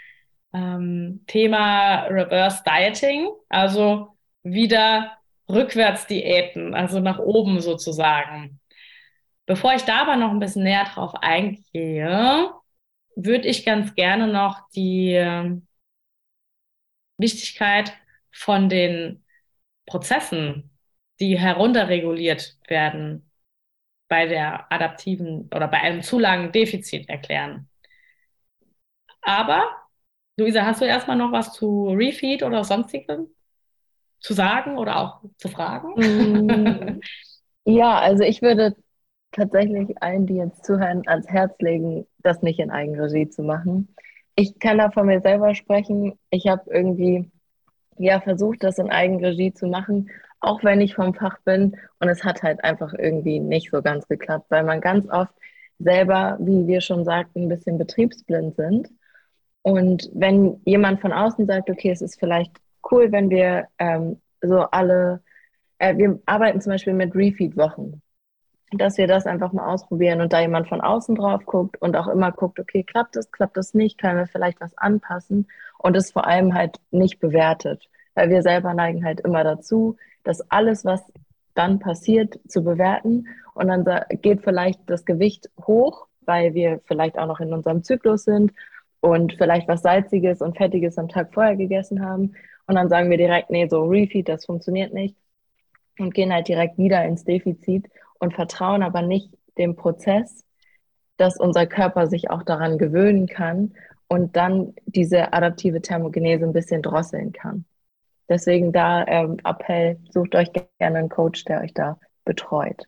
[0.53, 8.61] ähm, Thema Reverse Dieting, also wieder Rückwärtsdiäten, also nach oben sozusagen.
[9.47, 12.51] Bevor ich da aber noch ein bisschen näher drauf eingehe,
[13.17, 15.61] würde ich ganz gerne noch die
[17.19, 17.93] Wichtigkeit
[18.33, 19.25] von den
[19.87, 20.71] Prozessen,
[21.21, 23.31] die herunterreguliert werden,
[24.09, 27.69] bei der adaptiven oder bei einem zu langen Defizit erklären.
[29.23, 29.71] Aber,
[30.37, 33.34] Luisa, hast du erstmal noch was zu Refeed oder sonstigem
[34.25, 35.93] zu sagen oder auch zu fragen?
[35.97, 37.01] Mm,
[37.67, 38.75] ja, also ich würde
[39.33, 43.95] tatsächlich allen, die jetzt zuhören, ans Herz legen, das nicht in Eigenregie zu machen.
[44.35, 46.19] Ich kann da von mir selber sprechen.
[46.31, 47.31] Ich habe irgendwie
[47.99, 50.09] ja versucht, das in Eigenregie zu machen,
[50.41, 51.77] auch wenn ich vom Fach bin.
[52.01, 55.35] Und es hat halt einfach irgendwie nicht so ganz geklappt, weil man ganz oft
[55.79, 58.89] selber, wie wir schon sagten, ein bisschen betriebsblind sind.
[59.61, 64.61] Und wenn jemand von außen sagt, okay, es ist vielleicht cool, wenn wir ähm, so
[64.61, 65.23] alle,
[65.79, 68.03] äh, wir arbeiten zum Beispiel mit Refeed-Wochen
[68.79, 72.09] dass wir das einfach mal ausprobieren und da jemand von außen drauf guckt und auch
[72.09, 75.47] immer guckt, okay, klappt das, klappt das nicht, können wir vielleicht was anpassen?
[75.79, 77.89] Und es vor allem halt nicht bewertet.
[78.15, 81.03] Weil wir selber neigen halt immer dazu, dass alles, was
[81.55, 83.27] dann passiert, zu bewerten.
[83.55, 83.85] Und dann
[84.23, 88.53] geht vielleicht das Gewicht hoch, weil wir vielleicht auch noch in unserem Zyklus sind
[89.01, 92.35] und vielleicht was Salziges und Fettiges am Tag vorher gegessen haben
[92.67, 95.17] und dann sagen wir direkt, nee, so Refeed, das funktioniert nicht
[95.99, 100.45] und gehen halt direkt wieder ins Defizit und vertrauen aber nicht dem Prozess,
[101.17, 103.75] dass unser Körper sich auch daran gewöhnen kann
[104.09, 107.65] und dann diese adaptive Thermogenese ein bisschen drosseln kann.
[108.29, 112.85] Deswegen da ähm, Appell, sucht euch gerne einen Coach, der euch da betreut.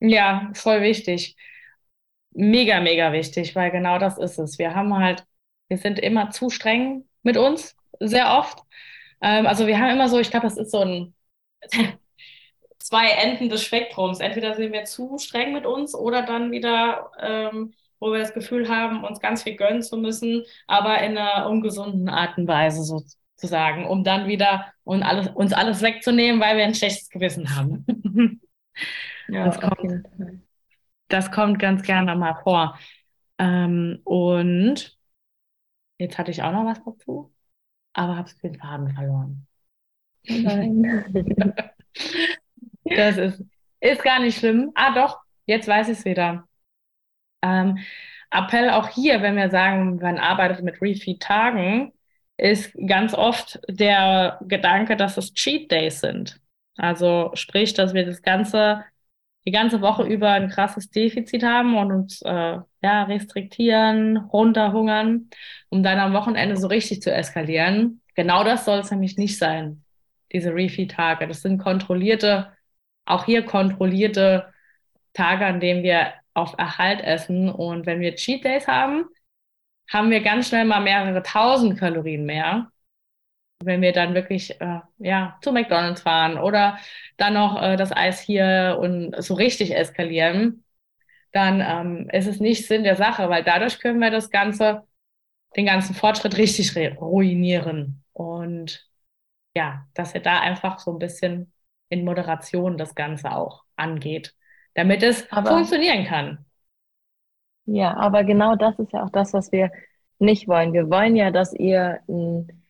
[0.00, 1.36] Ja, voll wichtig.
[2.32, 4.58] Mega, mega wichtig, weil genau das ist es.
[4.58, 5.26] Wir haben halt,
[5.68, 8.58] wir sind immer zu streng mit uns, sehr oft.
[9.20, 11.14] Ähm, also wir haben immer so, ich glaube, das ist so ein
[12.78, 14.20] zwei Enden des Spektrums.
[14.20, 18.68] Entweder sind wir zu streng mit uns oder dann wieder, ähm, wo wir das Gefühl
[18.68, 23.86] haben, uns ganz viel gönnen zu müssen, aber in einer ungesunden Art und Weise sozusagen,
[23.86, 27.84] um dann wieder und alles, uns alles wegzunehmen, weil wir ein schlechtes Gewissen haben.
[29.28, 30.04] ja, das kommt,
[31.08, 32.78] das kommt ganz gerne mal vor.
[33.38, 34.96] Ähm, und
[35.98, 37.32] jetzt hatte ich auch noch was dazu,
[37.96, 39.46] aber habe den Faden verloren.
[40.28, 41.04] Nein.
[42.88, 43.42] Das ist,
[43.80, 44.70] ist gar nicht schlimm.
[44.76, 46.46] Ah, doch, jetzt weiß ich es wieder.
[47.42, 47.78] Ähm,
[48.30, 51.92] Appell auch hier, wenn wir sagen, man arbeitet mit Refeed-Tagen,
[52.36, 56.40] ist ganz oft der Gedanke, dass es Cheat Days sind.
[56.76, 58.84] Also sprich, dass wir das ganze,
[59.46, 65.30] die ganze Woche über ein krasses Defizit haben und uns äh, ja, restriktieren, runterhungern,
[65.68, 68.02] um dann am Wochenende so richtig zu eskalieren.
[68.14, 69.84] Genau das soll es nämlich nicht sein,
[70.32, 71.28] diese Refeed-Tage.
[71.28, 72.52] Das sind kontrollierte
[73.06, 74.52] auch hier kontrollierte
[75.14, 77.48] Tage, an denen wir auf Erhalt essen.
[77.48, 79.06] Und wenn wir Cheat Days haben,
[79.90, 82.70] haben wir ganz schnell mal mehrere tausend Kalorien mehr.
[83.62, 86.78] Wenn wir dann wirklich äh, ja, zu McDonalds fahren oder
[87.16, 90.64] dann noch äh, das Eis hier und so richtig eskalieren,
[91.32, 94.82] dann ähm, ist es nicht Sinn der Sache, weil dadurch können wir das Ganze,
[95.56, 98.02] den ganzen Fortschritt richtig ruinieren.
[98.12, 98.86] Und
[99.54, 101.52] ja, dass er da einfach so ein bisschen
[101.88, 104.34] in Moderation das Ganze auch angeht,
[104.74, 106.44] damit es aber, funktionieren kann.
[107.66, 109.70] Ja, aber genau das ist ja auch das, was wir
[110.18, 110.72] nicht wollen.
[110.72, 112.65] Wir wollen ja, dass ihr ein,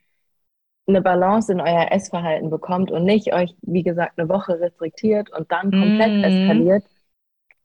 [0.86, 5.50] eine Balance in euer Essverhalten bekommt und nicht euch, wie gesagt, eine Woche restriktiert und
[5.50, 6.24] dann komplett mm.
[6.24, 6.84] eskaliert.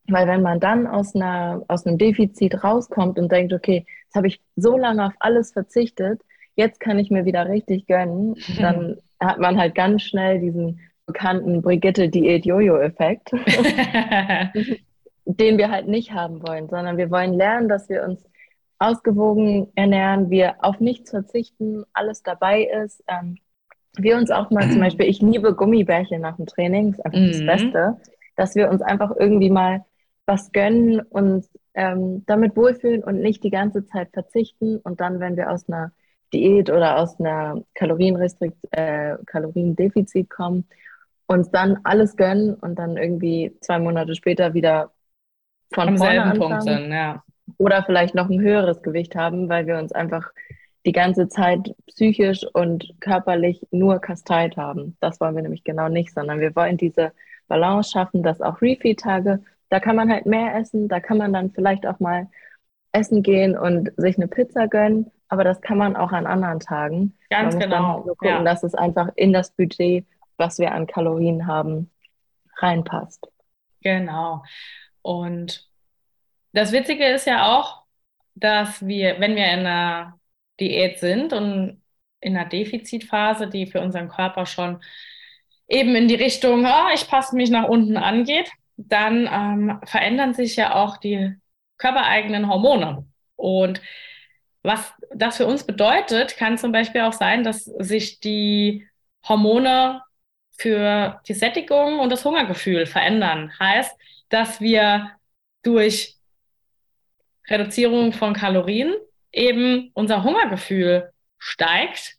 [0.08, 4.28] Weil wenn man dann aus, einer, aus einem Defizit rauskommt und denkt, okay, jetzt habe
[4.28, 6.22] ich so lange auf alles verzichtet,
[6.56, 11.62] jetzt kann ich mir wieder richtig gönnen, dann hat man halt ganz schnell diesen bekannten
[11.62, 13.32] Brigitte-Diät-Jojo-Effekt,
[15.26, 18.24] den wir halt nicht haben wollen, sondern wir wollen lernen, dass wir uns
[18.82, 23.04] ausgewogen ernähren, wir auf nichts verzichten, alles dabei ist.
[23.08, 23.38] Ähm,
[23.98, 27.28] wir uns auch mal zum Beispiel, ich liebe Gummibärchen nach dem Training, ist einfach mhm.
[27.28, 27.98] das Beste,
[28.36, 29.86] dass wir uns einfach irgendwie mal
[30.26, 35.38] was gönnen und ähm, damit wohlfühlen und nicht die ganze Zeit verzichten und dann, wenn
[35.38, 35.92] wir aus einer
[36.34, 40.66] Diät oder aus einer Kalorienrestrikt, äh, Kaloriendefizit kommen,
[41.28, 44.92] uns dann alles gönnen und dann irgendwie zwei Monate später wieder
[45.72, 46.40] von Am vorne anfangen.
[46.40, 47.24] Punkt sind, ja.
[47.58, 50.32] Oder vielleicht noch ein höheres Gewicht haben, weil wir uns einfach
[50.86, 54.98] die ganze Zeit psychisch und körperlich nur kasteit haben.
[55.00, 57.12] Das wollen wir nämlich genau nicht, sondern wir wollen diese
[57.48, 61.52] Balance schaffen, dass auch Refeed-Tage, da kann man halt mehr essen, da kann man dann
[61.52, 62.28] vielleicht auch mal
[62.94, 67.14] essen gehen und sich eine Pizza gönnen, aber das kann man auch an anderen Tagen.
[67.30, 68.04] Ganz genau.
[68.06, 68.44] so gucken, ja.
[68.44, 70.06] dass es einfach in das Budget,
[70.38, 71.90] was wir an Kalorien haben,
[72.58, 73.28] reinpasst.
[73.82, 74.44] Genau.
[75.02, 75.71] Und
[76.54, 77.84] das Witzige ist ja auch,
[78.36, 80.20] dass wir, wenn wir in einer
[80.60, 81.82] Diät sind und
[82.20, 84.82] in einer Defizitphase, die für unseren Körper schon
[85.68, 90.56] eben in die Richtung, oh, ich passe mich nach unten angeht, dann ähm, verändern sich
[90.56, 91.36] ja auch die
[91.78, 93.06] körpereigenen Hormone.
[93.36, 93.82] Und
[94.64, 98.88] was das für uns bedeutet, kann zum Beispiel auch sein, dass sich die
[99.28, 100.04] Hormone
[100.52, 103.52] für die Sättigung und das Hungergefühl verändern.
[103.60, 103.98] Heißt,
[104.30, 105.12] dass wir
[105.64, 106.21] durch
[107.52, 108.94] Reduzierung von Kalorien
[109.32, 112.16] eben unser Hungergefühl steigt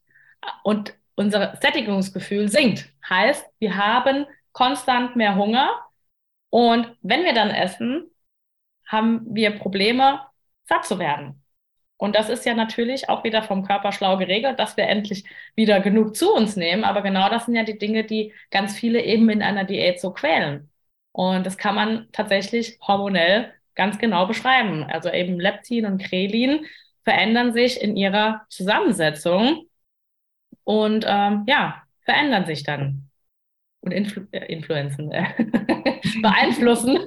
[0.62, 2.88] und unser Sättigungsgefühl sinkt.
[3.08, 5.70] Heißt, wir haben konstant mehr Hunger
[6.50, 8.10] und wenn wir dann essen,
[8.86, 10.20] haben wir Probleme,
[10.64, 11.42] satt zu werden.
[11.96, 15.80] Und das ist ja natürlich auch wieder vom Körper schlau geregelt, dass wir endlich wieder
[15.80, 16.84] genug zu uns nehmen.
[16.84, 20.12] Aber genau das sind ja die Dinge, die ganz viele eben in einer Diät so
[20.12, 20.70] quälen.
[21.12, 24.84] Und das kann man tatsächlich hormonell ganz genau beschreiben.
[24.84, 26.66] Also eben Leptin und Krelin
[27.02, 29.66] verändern sich in ihrer Zusammensetzung
[30.62, 33.10] und ähm, ja, verändern sich dann
[33.80, 35.24] und influ äh, influenzen, äh,
[36.22, 37.00] beeinflussen,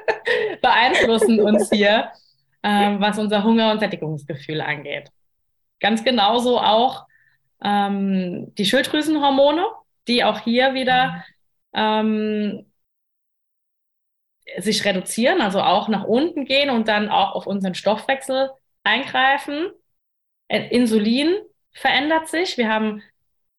[0.62, 2.10] beeinflussen uns hier
[2.62, 5.10] ähm, was unser Hunger- und Sättigungsgefühl angeht.
[5.80, 7.04] Ganz genauso auch
[7.62, 9.66] ähm, die Schilddrüsenhormone,
[10.08, 11.22] die auch hier wieder
[11.74, 12.64] ähm,
[14.58, 18.50] sich reduzieren, also auch nach unten gehen und dann auch auf unseren Stoffwechsel
[18.84, 19.70] eingreifen.
[20.48, 21.36] Äh, Insulin
[21.72, 22.56] verändert sich.
[22.56, 23.02] Wir haben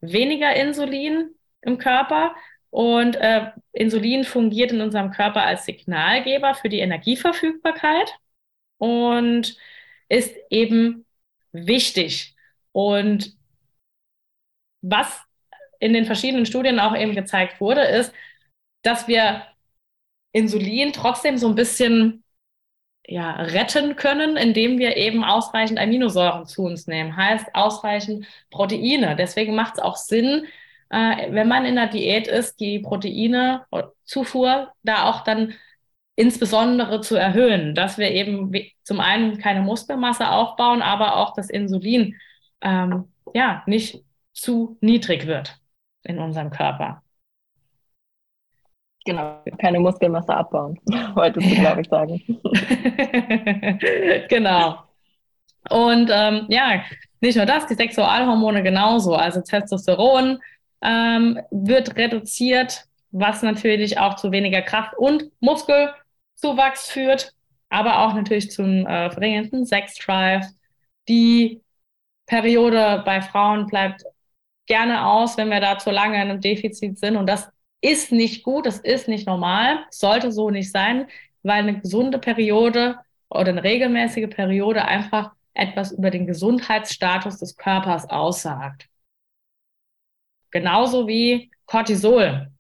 [0.02, 2.36] weniger Insulin im Körper
[2.70, 8.14] und äh, Insulin fungiert in unserem Körper als Signalgeber für die Energieverfügbarkeit
[8.78, 9.58] und
[10.10, 11.06] ist eben
[11.52, 12.36] wichtig.
[12.72, 13.36] Und
[14.82, 15.22] was
[15.80, 18.14] in den verschiedenen Studien auch eben gezeigt wurde, ist,
[18.84, 19.46] dass wir
[20.32, 22.24] Insulin trotzdem so ein bisschen
[23.08, 29.16] ja, retten können, indem wir eben ausreichend Aminosäuren zu uns nehmen, heißt ausreichend Proteine.
[29.16, 30.46] Deswegen macht es auch Sinn,
[30.90, 33.66] äh, wenn man in der Diät ist, die Proteine
[34.04, 35.54] Zufuhr da auch dann
[36.16, 38.52] insbesondere zu erhöhen, dass wir eben
[38.84, 42.16] zum einen keine Muskelmasse aufbauen, aber auch das Insulin
[42.62, 45.60] ähm, ja nicht zu niedrig wird
[46.04, 47.04] in unserem Körper.
[49.08, 50.78] Genau, keine Muskelmasse abbauen,
[51.14, 51.62] wolltest du, ja.
[51.62, 52.22] glaube ich, sagen.
[54.30, 54.80] genau.
[55.70, 56.84] Und ähm, ja,
[57.22, 59.16] nicht nur das, die Sexualhormone genauso.
[59.16, 60.40] Also Testosteron
[60.82, 65.94] ähm, wird reduziert, was natürlich auch zu weniger Kraft und Muskel
[66.36, 67.34] Zuwachs führt,
[67.70, 70.46] aber auch natürlich zum äh, verringerten Sexdrive.
[71.08, 71.62] Die
[72.26, 74.04] Periode bei Frauen bleibt
[74.66, 77.16] gerne aus, wenn wir da zu lange in einem Defizit sind.
[77.16, 77.50] Und das
[77.82, 81.08] ist nicht gut, das ist nicht normal, sollte so nicht sein.
[81.44, 82.98] weil eine gesunde Periode
[83.30, 88.88] oder eine regelmäßige Periode einfach etwas über den Gesundheitsstatus des Körpers aussagt.
[90.52, 92.52] Genauso wie Cortisol.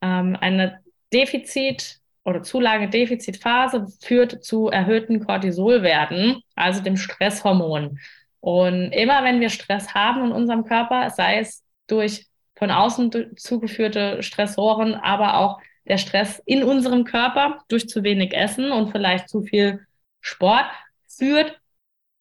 [0.00, 0.80] Ähm, eine
[1.12, 7.98] Defizit- oder zu lange Defizitphase führt zu erhöhten Cortisolwerten, also dem Stresshormon.
[8.40, 12.26] Und immer wenn wir Stress haben in unserem Körper, sei es durch
[12.56, 18.70] von außen zugeführte Stressoren, aber auch der Stress in unserem Körper durch zu wenig Essen
[18.70, 19.86] und vielleicht zu viel
[20.20, 20.66] Sport,
[21.08, 21.60] führt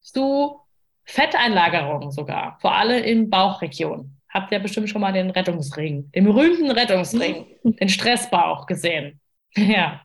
[0.01, 0.59] zu
[1.05, 4.17] Fetteinlagerungen sogar, vor allem in Bauchregion.
[4.29, 9.19] Habt ihr bestimmt schon mal den Rettungsring, den berühmten Rettungsring, den Stressbauch gesehen.
[9.55, 10.01] Ja.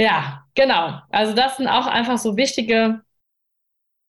[0.00, 1.00] Ja, genau.
[1.10, 3.02] Also das sind auch einfach so wichtige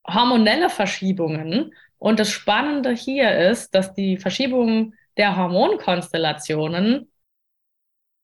[0.08, 1.74] hormonelle Verschiebungen.
[2.00, 7.12] Und das Spannende hier ist, dass die Verschiebungen der Hormonkonstellationen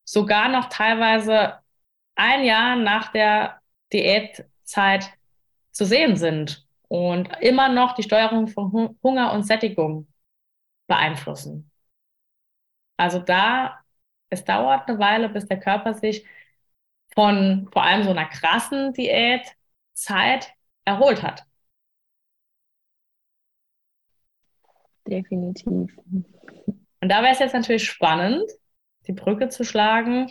[0.04, 1.58] sogar noch teilweise
[2.14, 3.60] ein Jahr nach der
[3.92, 5.12] Diätzeit
[5.72, 10.08] zu sehen sind und immer noch die Steuerung von Hunger und Sättigung
[10.86, 11.70] beeinflussen.
[12.96, 13.80] Also da,
[14.30, 16.24] es dauert eine Weile, bis der Körper sich
[17.14, 20.54] von vor allem so einer krassen Diätzeit
[20.84, 21.44] erholt hat.
[25.06, 25.96] Definitiv.
[27.00, 28.50] Und da wäre es jetzt natürlich spannend,
[29.06, 30.30] die Brücke zu schlagen.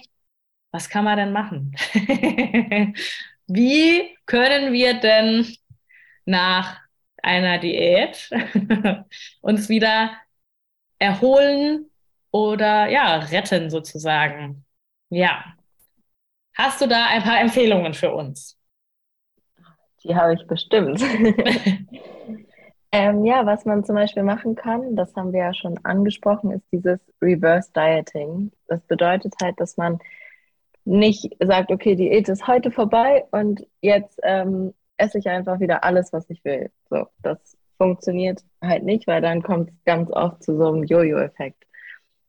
[0.71, 1.75] Was kann man denn machen?
[3.47, 5.47] Wie können wir denn
[6.25, 6.81] nach
[7.21, 8.29] einer Diät
[9.41, 10.11] uns wieder
[10.99, 11.89] erholen
[12.31, 14.65] oder ja, retten sozusagen?
[15.09, 15.55] Ja.
[16.55, 18.57] Hast du da ein paar Empfehlungen für uns?
[20.03, 21.01] Die habe ich bestimmt.
[22.97, 26.63] ähm, ja, was man zum Beispiel machen kann, das haben wir ja schon angesprochen, ist
[26.71, 28.53] dieses Reverse Dieting.
[28.67, 29.99] Das bedeutet halt, dass man
[30.85, 36.13] nicht sagt, okay, Diät ist heute vorbei und jetzt ähm, esse ich einfach wieder alles,
[36.13, 36.71] was ich will.
[36.89, 41.65] So, das funktioniert halt nicht, weil dann kommt es ganz oft zu so einem Jojo-Effekt.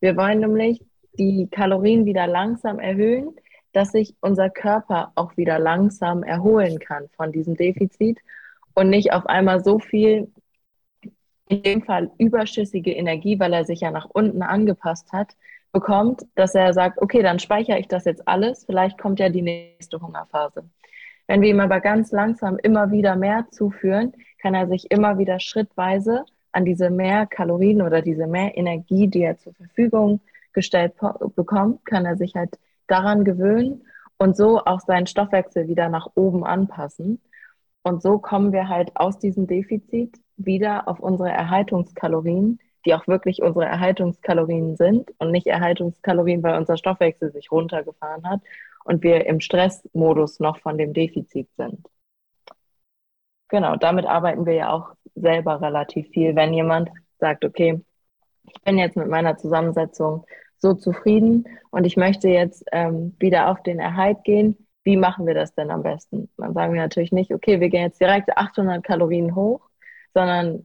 [0.01, 0.85] Wir wollen nämlich
[1.17, 3.37] die Kalorien wieder langsam erhöhen,
[3.73, 8.19] dass sich unser Körper auch wieder langsam erholen kann von diesem Defizit
[8.75, 10.33] und nicht auf einmal so viel,
[11.49, 15.37] in dem Fall überschüssige Energie, weil er sich ja nach unten angepasst hat,
[15.73, 19.43] bekommt, dass er sagt, okay, dann speichere ich das jetzt alles, vielleicht kommt ja die
[19.43, 20.65] nächste Hungerphase.
[21.27, 25.41] Wenn wir ihm aber ganz langsam immer wieder mehr zuführen, kann er sich immer wieder
[25.41, 30.21] schrittweise an diese mehr Kalorien oder diese mehr Energie, die er zur Verfügung
[30.53, 30.95] gestellt
[31.35, 33.85] bekommt, kann er sich halt daran gewöhnen
[34.19, 37.21] und so auch seinen Stoffwechsel wieder nach oben anpassen.
[37.83, 43.43] Und so kommen wir halt aus diesem Defizit wieder auf unsere Erhaltungskalorien, die auch wirklich
[43.43, 48.41] unsere Erhaltungskalorien sind und nicht Erhaltungskalorien, weil unser Stoffwechsel sich runtergefahren hat
[48.85, 51.87] und wir im Stressmodus noch von dem Defizit sind.
[53.49, 56.35] Genau, damit arbeiten wir ja auch selber relativ viel.
[56.35, 57.81] Wenn jemand sagt, okay,
[58.47, 60.25] ich bin jetzt mit meiner Zusammensetzung
[60.59, 65.35] so zufrieden und ich möchte jetzt ähm, wieder auf den Erhalt gehen, wie machen wir
[65.35, 66.29] das denn am besten?
[66.37, 69.69] Dann sagen wir natürlich nicht, okay, wir gehen jetzt direkt 800 Kalorien hoch,
[70.17, 70.65] sondern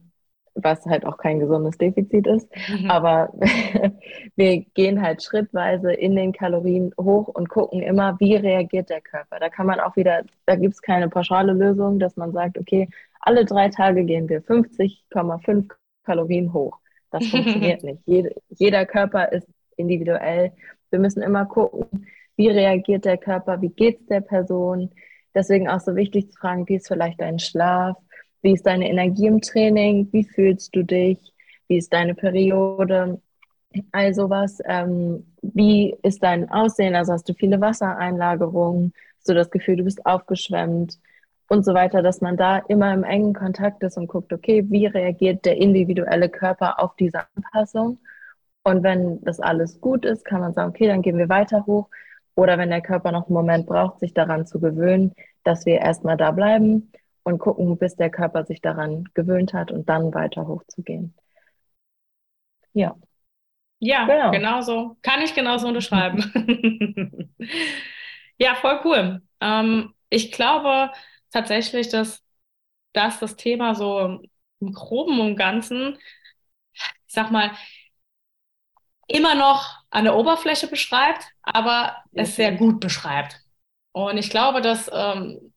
[0.54, 2.48] was halt auch kein gesundes Defizit ist.
[2.68, 2.90] Mhm.
[2.90, 3.32] Aber
[4.36, 9.38] wir gehen halt schrittweise in den Kalorien hoch und gucken immer, wie reagiert der Körper.
[9.40, 12.88] Da kann man auch wieder, da gibt es keine pauschale Lösung, dass man sagt, okay,
[13.20, 15.70] alle drei Tage gehen wir 50,5
[16.04, 16.78] Kalorien hoch.
[17.10, 18.02] Das funktioniert nicht.
[18.06, 19.46] Jede, jeder Körper ist
[19.76, 20.52] individuell.
[20.90, 24.90] Wir müssen immer gucken, wie reagiert der Körper, wie geht es der Person.
[25.34, 27.96] Deswegen auch so wichtig zu fragen, wie ist vielleicht dein Schlaf,
[28.42, 30.08] wie ist deine Energie im Training?
[30.12, 31.32] Wie fühlst du dich?
[31.68, 33.20] Wie ist deine Periode?
[33.92, 34.58] All sowas.
[34.64, 36.94] Ähm, wie ist dein Aussehen?
[36.94, 38.92] Also hast du viele Wassereinlagerungen?
[39.18, 40.98] Hast du das Gefühl, du bist aufgeschwemmt?
[41.48, 44.86] Und so weiter, dass man da immer im engen Kontakt ist und guckt, okay, wie
[44.86, 47.98] reagiert der individuelle Körper auf diese Anpassung?
[48.64, 51.88] Und wenn das alles gut ist, kann man sagen, okay, dann gehen wir weiter hoch.
[52.34, 55.12] Oder wenn der Körper noch einen Moment braucht, sich daran zu gewöhnen,
[55.44, 56.90] dass wir erstmal da bleiben
[57.24, 61.14] und gucken, bis der Körper sich daran gewöhnt hat und dann weiter hochzugehen.
[62.72, 62.96] Ja.
[63.78, 64.30] Ja, genau.
[64.30, 64.96] genauso.
[65.02, 67.34] Kann ich genauso unterschreiben.
[68.38, 69.22] ja, voll cool.
[69.40, 70.92] Ähm, ich glaube
[71.32, 72.22] tatsächlich, dass,
[72.92, 74.20] dass das Thema so
[74.60, 75.98] im Groben und Ganzen,
[76.72, 77.50] ich sag mal,
[79.08, 83.40] immer noch an der Oberfläche beschreibt, aber es sehr gut beschreibt.
[83.92, 85.52] Und ich glaube, dass ähm,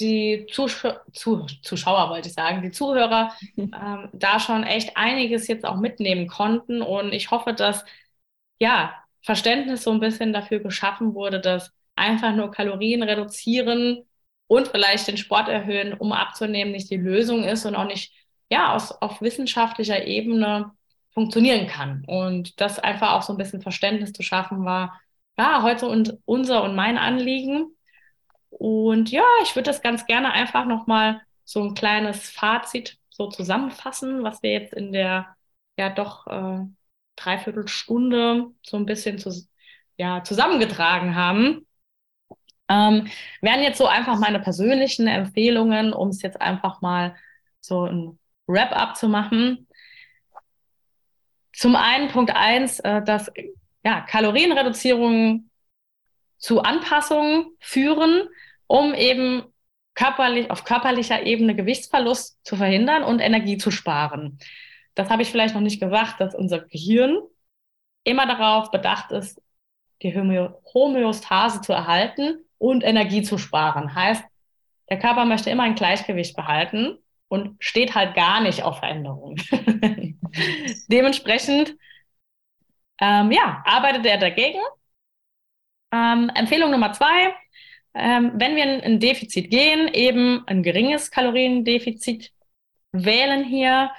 [0.00, 5.64] die Zusch Zuh Zuschauer, wollte ich sagen, die Zuhörer ähm, da schon echt einiges jetzt
[5.64, 6.82] auch mitnehmen konnten.
[6.82, 7.84] Und ich hoffe, dass
[8.58, 14.04] ja Verständnis so ein bisschen dafür geschaffen wurde, dass einfach nur Kalorien reduzieren
[14.46, 18.12] und vielleicht den Sport erhöhen, um abzunehmen, nicht die Lösung ist und auch nicht
[18.50, 20.72] ja, aus, auf wissenschaftlicher Ebene
[21.12, 22.04] funktionieren kann.
[22.06, 25.00] Und das einfach auch so ein bisschen Verständnis zu schaffen war,
[25.38, 27.75] ja, heute und unser und mein Anliegen.
[28.58, 34.22] Und ja, ich würde das ganz gerne einfach nochmal so ein kleines Fazit so zusammenfassen,
[34.24, 35.36] was wir jetzt in der
[35.78, 36.60] ja doch äh,
[37.16, 39.30] Dreiviertelstunde so ein bisschen zu,
[39.98, 41.66] ja, zusammengetragen haben.
[42.68, 43.08] Ähm,
[43.42, 47.14] wären jetzt so einfach meine persönlichen Empfehlungen, um es jetzt einfach mal
[47.60, 49.68] so ein Wrap-up zu machen.
[51.52, 53.30] Zum einen Punkt eins, äh, dass
[53.84, 55.50] ja, Kalorienreduzierungen
[56.38, 58.28] zu Anpassungen führen,
[58.66, 59.44] um eben
[59.94, 64.38] körperlich, auf körperlicher Ebene Gewichtsverlust zu verhindern und Energie zu sparen.
[64.94, 67.18] Das habe ich vielleicht noch nicht gesagt, dass unser Gehirn
[68.04, 69.42] immer darauf bedacht ist,
[70.02, 73.94] die Homöostase zu erhalten und Energie zu sparen.
[73.94, 74.24] Heißt,
[74.88, 76.98] der Körper möchte immer ein Gleichgewicht behalten
[77.28, 79.36] und steht halt gar nicht auf Veränderung.
[80.88, 81.76] Dementsprechend,
[83.00, 84.60] ähm, ja, arbeitet er dagegen.
[85.92, 87.34] Ähm, Empfehlung Nummer zwei,
[87.96, 92.30] ähm, wenn wir in ein Defizit gehen, eben ein geringes Kaloriendefizit
[92.92, 93.90] wählen hier,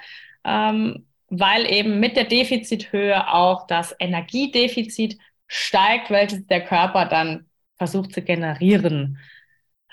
[0.44, 5.18] ähm, weil eben mit der Defizithöhe auch das Energiedefizit
[5.48, 7.46] steigt, welches der Körper dann
[7.76, 9.18] versucht zu generieren.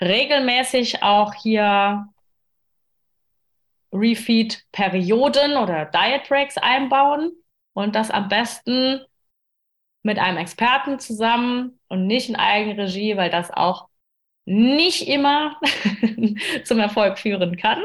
[0.00, 2.06] Regelmäßig auch hier
[3.92, 7.32] Refeed-Perioden oder Diet Breaks einbauen
[7.72, 9.00] und das am besten
[10.02, 13.88] mit einem Experten zusammen und nicht in Eigenregie, weil das auch
[14.46, 15.60] nicht immer
[16.64, 17.82] zum Erfolg führen kann.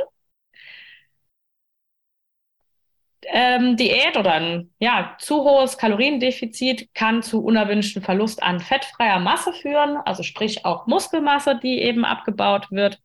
[3.24, 9.54] Ähm, Diät oder ein ja, zu hohes Kaloriendefizit kann zu unerwünschten Verlust an fettfreier Masse
[9.54, 13.00] führen, also sprich auch Muskelmasse, die eben abgebaut wird.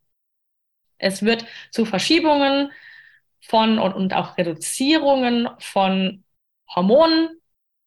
[0.99, 2.71] Es wird zu Verschiebungen
[3.41, 6.25] von und, und auch Reduzierungen von
[6.75, 7.29] Hormonen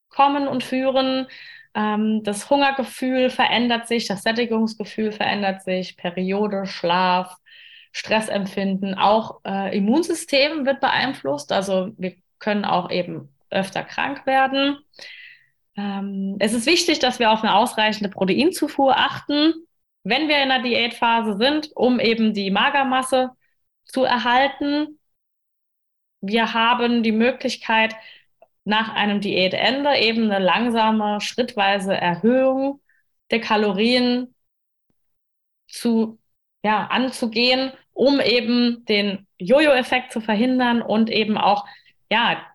[0.09, 1.27] kommen und führen.
[1.75, 7.35] Ähm, das Hungergefühl verändert sich, das Sättigungsgefühl verändert sich, Periode, Schlaf,
[7.91, 11.51] Stressempfinden, auch äh, Immunsystem wird beeinflusst.
[11.51, 14.77] Also wir können auch eben öfter krank werden.
[15.75, 19.53] Ähm, es ist wichtig, dass wir auf eine ausreichende Proteinzufuhr achten,
[20.03, 23.31] wenn wir in der Diätphase sind, um eben die Magermasse
[23.85, 24.99] zu erhalten.
[26.21, 27.95] Wir haben die Möglichkeit,
[28.65, 32.81] nach einem Diätende eben eine langsame, schrittweise Erhöhung
[33.31, 34.33] der Kalorien
[35.67, 36.19] zu,
[36.63, 41.65] ja, anzugehen, um eben den Jojo-Effekt zu verhindern und eben auch
[42.11, 42.45] ja,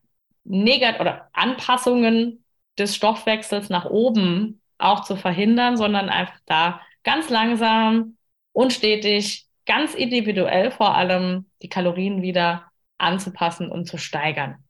[0.45, 2.45] Negat oder Anpassungen
[2.79, 8.17] des Stoffwechsels nach oben auch zu verhindern, sondern einfach da ganz langsam
[8.53, 14.65] und stetig, ganz individuell vor allem die Kalorien wieder anzupassen und zu steigern.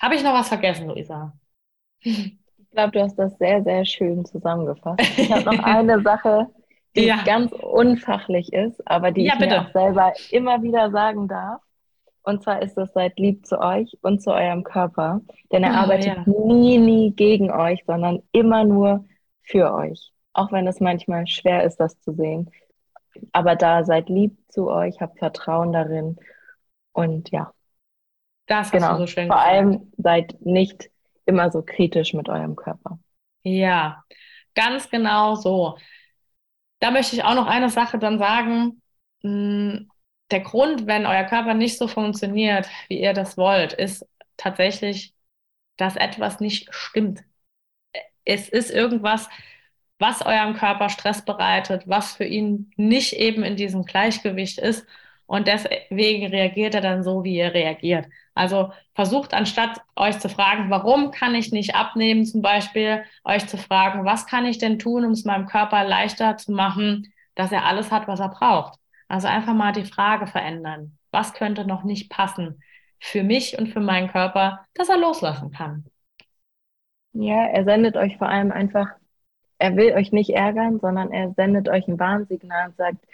[0.00, 1.32] Habe ich noch was vergessen, Luisa?
[2.00, 2.38] Ich
[2.70, 5.00] glaube, du hast das sehr, sehr schön zusammengefasst.
[5.18, 6.46] Ich habe noch eine Sache,
[6.96, 7.22] die ja.
[7.24, 9.54] ganz unfachlich ist, aber die ja, ich bitte.
[9.54, 11.60] mir auch selber immer wieder sagen darf.
[12.22, 15.22] Und zwar ist es, seid lieb zu euch und zu eurem Körper.
[15.50, 16.24] Denn er oh, arbeitet ja.
[16.26, 19.04] nie, nie gegen euch, sondern immer nur
[19.42, 20.12] für euch.
[20.34, 22.50] Auch wenn es manchmal schwer ist, das zu sehen.
[23.32, 26.18] Aber da seid lieb zu euch, habt Vertrauen darin.
[26.92, 27.52] Und ja,
[28.48, 28.98] das genau.
[28.98, 29.48] so schön Vor gesagt.
[29.48, 30.90] allem seid nicht
[31.26, 32.98] immer so kritisch mit eurem Körper.
[33.42, 34.04] Ja,
[34.54, 35.78] ganz genau so.
[36.80, 38.82] Da möchte ich auch noch eine Sache dann sagen.
[39.22, 39.90] Hm,
[40.30, 45.14] der Grund, wenn euer Körper nicht so funktioniert, wie ihr das wollt, ist tatsächlich,
[45.76, 47.22] dass etwas nicht stimmt.
[48.24, 49.28] Es ist irgendwas,
[49.98, 54.86] was eurem Körper Stress bereitet, was für ihn nicht eben in diesem Gleichgewicht ist.
[55.28, 58.06] Und deswegen reagiert er dann so, wie er reagiert.
[58.34, 63.58] Also versucht anstatt euch zu fragen, warum kann ich nicht abnehmen, zum Beispiel euch zu
[63.58, 67.66] fragen, was kann ich denn tun, um es meinem Körper leichter zu machen, dass er
[67.66, 68.78] alles hat, was er braucht.
[69.06, 70.96] Also einfach mal die Frage verändern.
[71.10, 72.62] Was könnte noch nicht passen
[72.98, 75.84] für mich und für meinen Körper, dass er loslassen kann?
[77.12, 78.88] Ja, er sendet euch vor allem einfach,
[79.58, 83.04] er will euch nicht ärgern, sondern er sendet euch ein Warnsignal und sagt,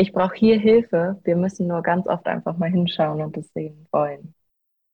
[0.00, 1.20] ich brauche hier Hilfe.
[1.24, 4.34] Wir müssen nur ganz oft einfach mal hinschauen und es sehen wollen.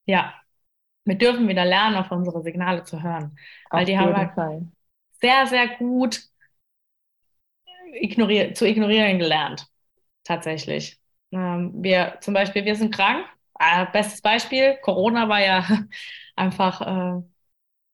[0.04, 0.34] Ja,
[1.04, 3.38] wir dürfen wieder lernen, auf unsere Signale zu hören.
[3.70, 4.66] Weil auf die haben wir Fall.
[5.20, 6.22] sehr, sehr gut
[7.92, 9.66] ignorier zu ignorieren gelernt.
[10.24, 11.00] Tatsächlich.
[11.30, 13.24] Ähm, wir zum Beispiel, wir sind krank.
[13.58, 15.64] Äh, bestes Beispiel, Corona war ja
[16.36, 17.22] einfach äh,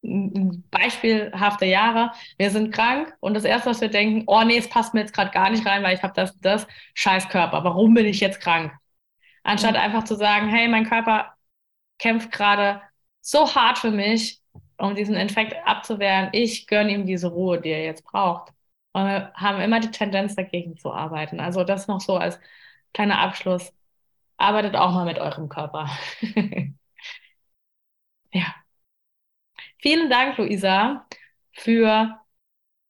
[0.02, 2.12] beispielhafte Jahre.
[2.36, 5.14] Wir sind krank und das erste, was wir denken, oh nee, es passt mir jetzt
[5.14, 7.64] gerade gar nicht rein, weil ich habe das, das scheiß Körper.
[7.64, 8.72] Warum bin ich jetzt krank?
[9.44, 9.82] Anstatt ja.
[9.82, 11.34] einfach zu sagen, hey, mein Körper
[11.98, 12.82] kämpft gerade
[13.20, 14.40] so hart für mich,
[14.78, 16.30] um diesen Infekt abzuwehren.
[16.32, 18.52] Ich gönne ihm diese Ruhe, die er jetzt braucht.
[18.92, 21.40] Und wir haben immer die Tendenz, dagegen zu arbeiten.
[21.40, 22.40] Also das noch so als
[22.92, 23.72] kleiner Abschluss.
[24.36, 25.88] Arbeitet auch mal mit eurem Körper.
[28.32, 28.61] ja.
[29.82, 31.06] Vielen Dank, Luisa,
[31.52, 32.16] für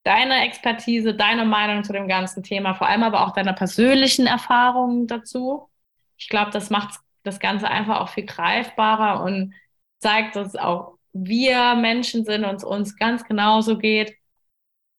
[0.04, 5.06] deine Expertise, deine Meinung zu dem ganzen Thema, vor allem aber auch deine persönlichen Erfahrungen
[5.06, 5.70] dazu.
[6.18, 9.54] Ich glaube, das macht das Ganze einfach auch viel greifbarer und
[10.00, 14.16] zeigt, dass auch wir Menschen sind und es uns ganz genauso geht.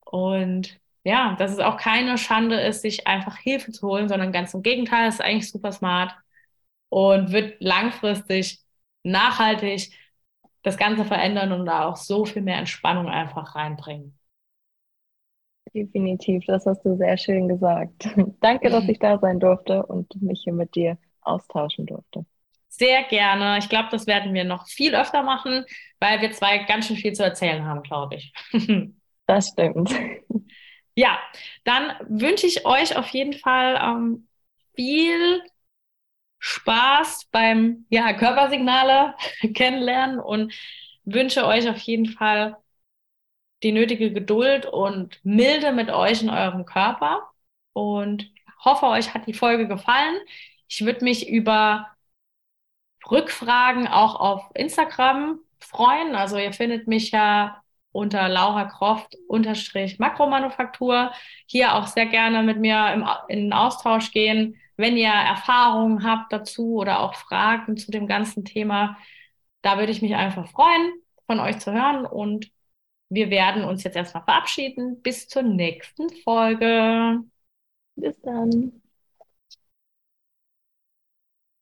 [0.05, 4.53] Und ja, dass es auch keine Schande ist, sich einfach Hilfe zu holen, sondern ganz
[4.53, 6.15] im Gegenteil, es ist eigentlich super smart
[6.89, 8.59] und wird langfristig
[9.03, 9.91] nachhaltig
[10.63, 14.17] das Ganze verändern und da auch so viel mehr Entspannung einfach reinbringen.
[15.73, 18.07] Definitiv, das hast du sehr schön gesagt.
[18.41, 22.25] Danke, dass ich da sein durfte und mich hier mit dir austauschen durfte.
[22.69, 23.59] Sehr gerne.
[23.59, 25.65] Ich glaube, das werden wir noch viel öfter machen,
[25.99, 28.33] weil wir zwei ganz schön viel zu erzählen haben, glaube ich.
[29.27, 29.91] das stimmt.
[30.95, 31.19] Ja,
[31.63, 34.27] dann wünsche ich euch auf jeden Fall ähm,
[34.75, 35.41] viel
[36.45, 39.15] Spaß beim ja, Körpersignale
[39.55, 40.53] kennenlernen und
[41.05, 42.57] wünsche euch auf jeden Fall
[43.63, 47.29] die nötige Geduld und Milde mit euch in eurem Körper
[47.71, 48.29] und
[48.59, 50.17] hoffe, euch hat die Folge gefallen.
[50.67, 51.87] Ich würde mich über
[53.09, 56.13] Rückfragen auch auf Instagram freuen.
[56.13, 57.63] Also ihr findet mich ja
[57.93, 61.13] unter Laura Croft unterstrich Makromanufaktur.
[61.45, 64.59] Hier auch sehr gerne mit mir im, in den Austausch gehen.
[64.77, 68.97] Wenn ihr Erfahrungen habt dazu oder auch Fragen zu dem ganzen Thema,
[69.61, 70.93] da würde ich mich einfach freuen,
[71.25, 72.05] von euch zu hören.
[72.05, 72.51] Und
[73.09, 75.01] wir werden uns jetzt erstmal verabschieden.
[75.01, 77.19] Bis zur nächsten Folge.
[77.95, 78.82] Bis dann.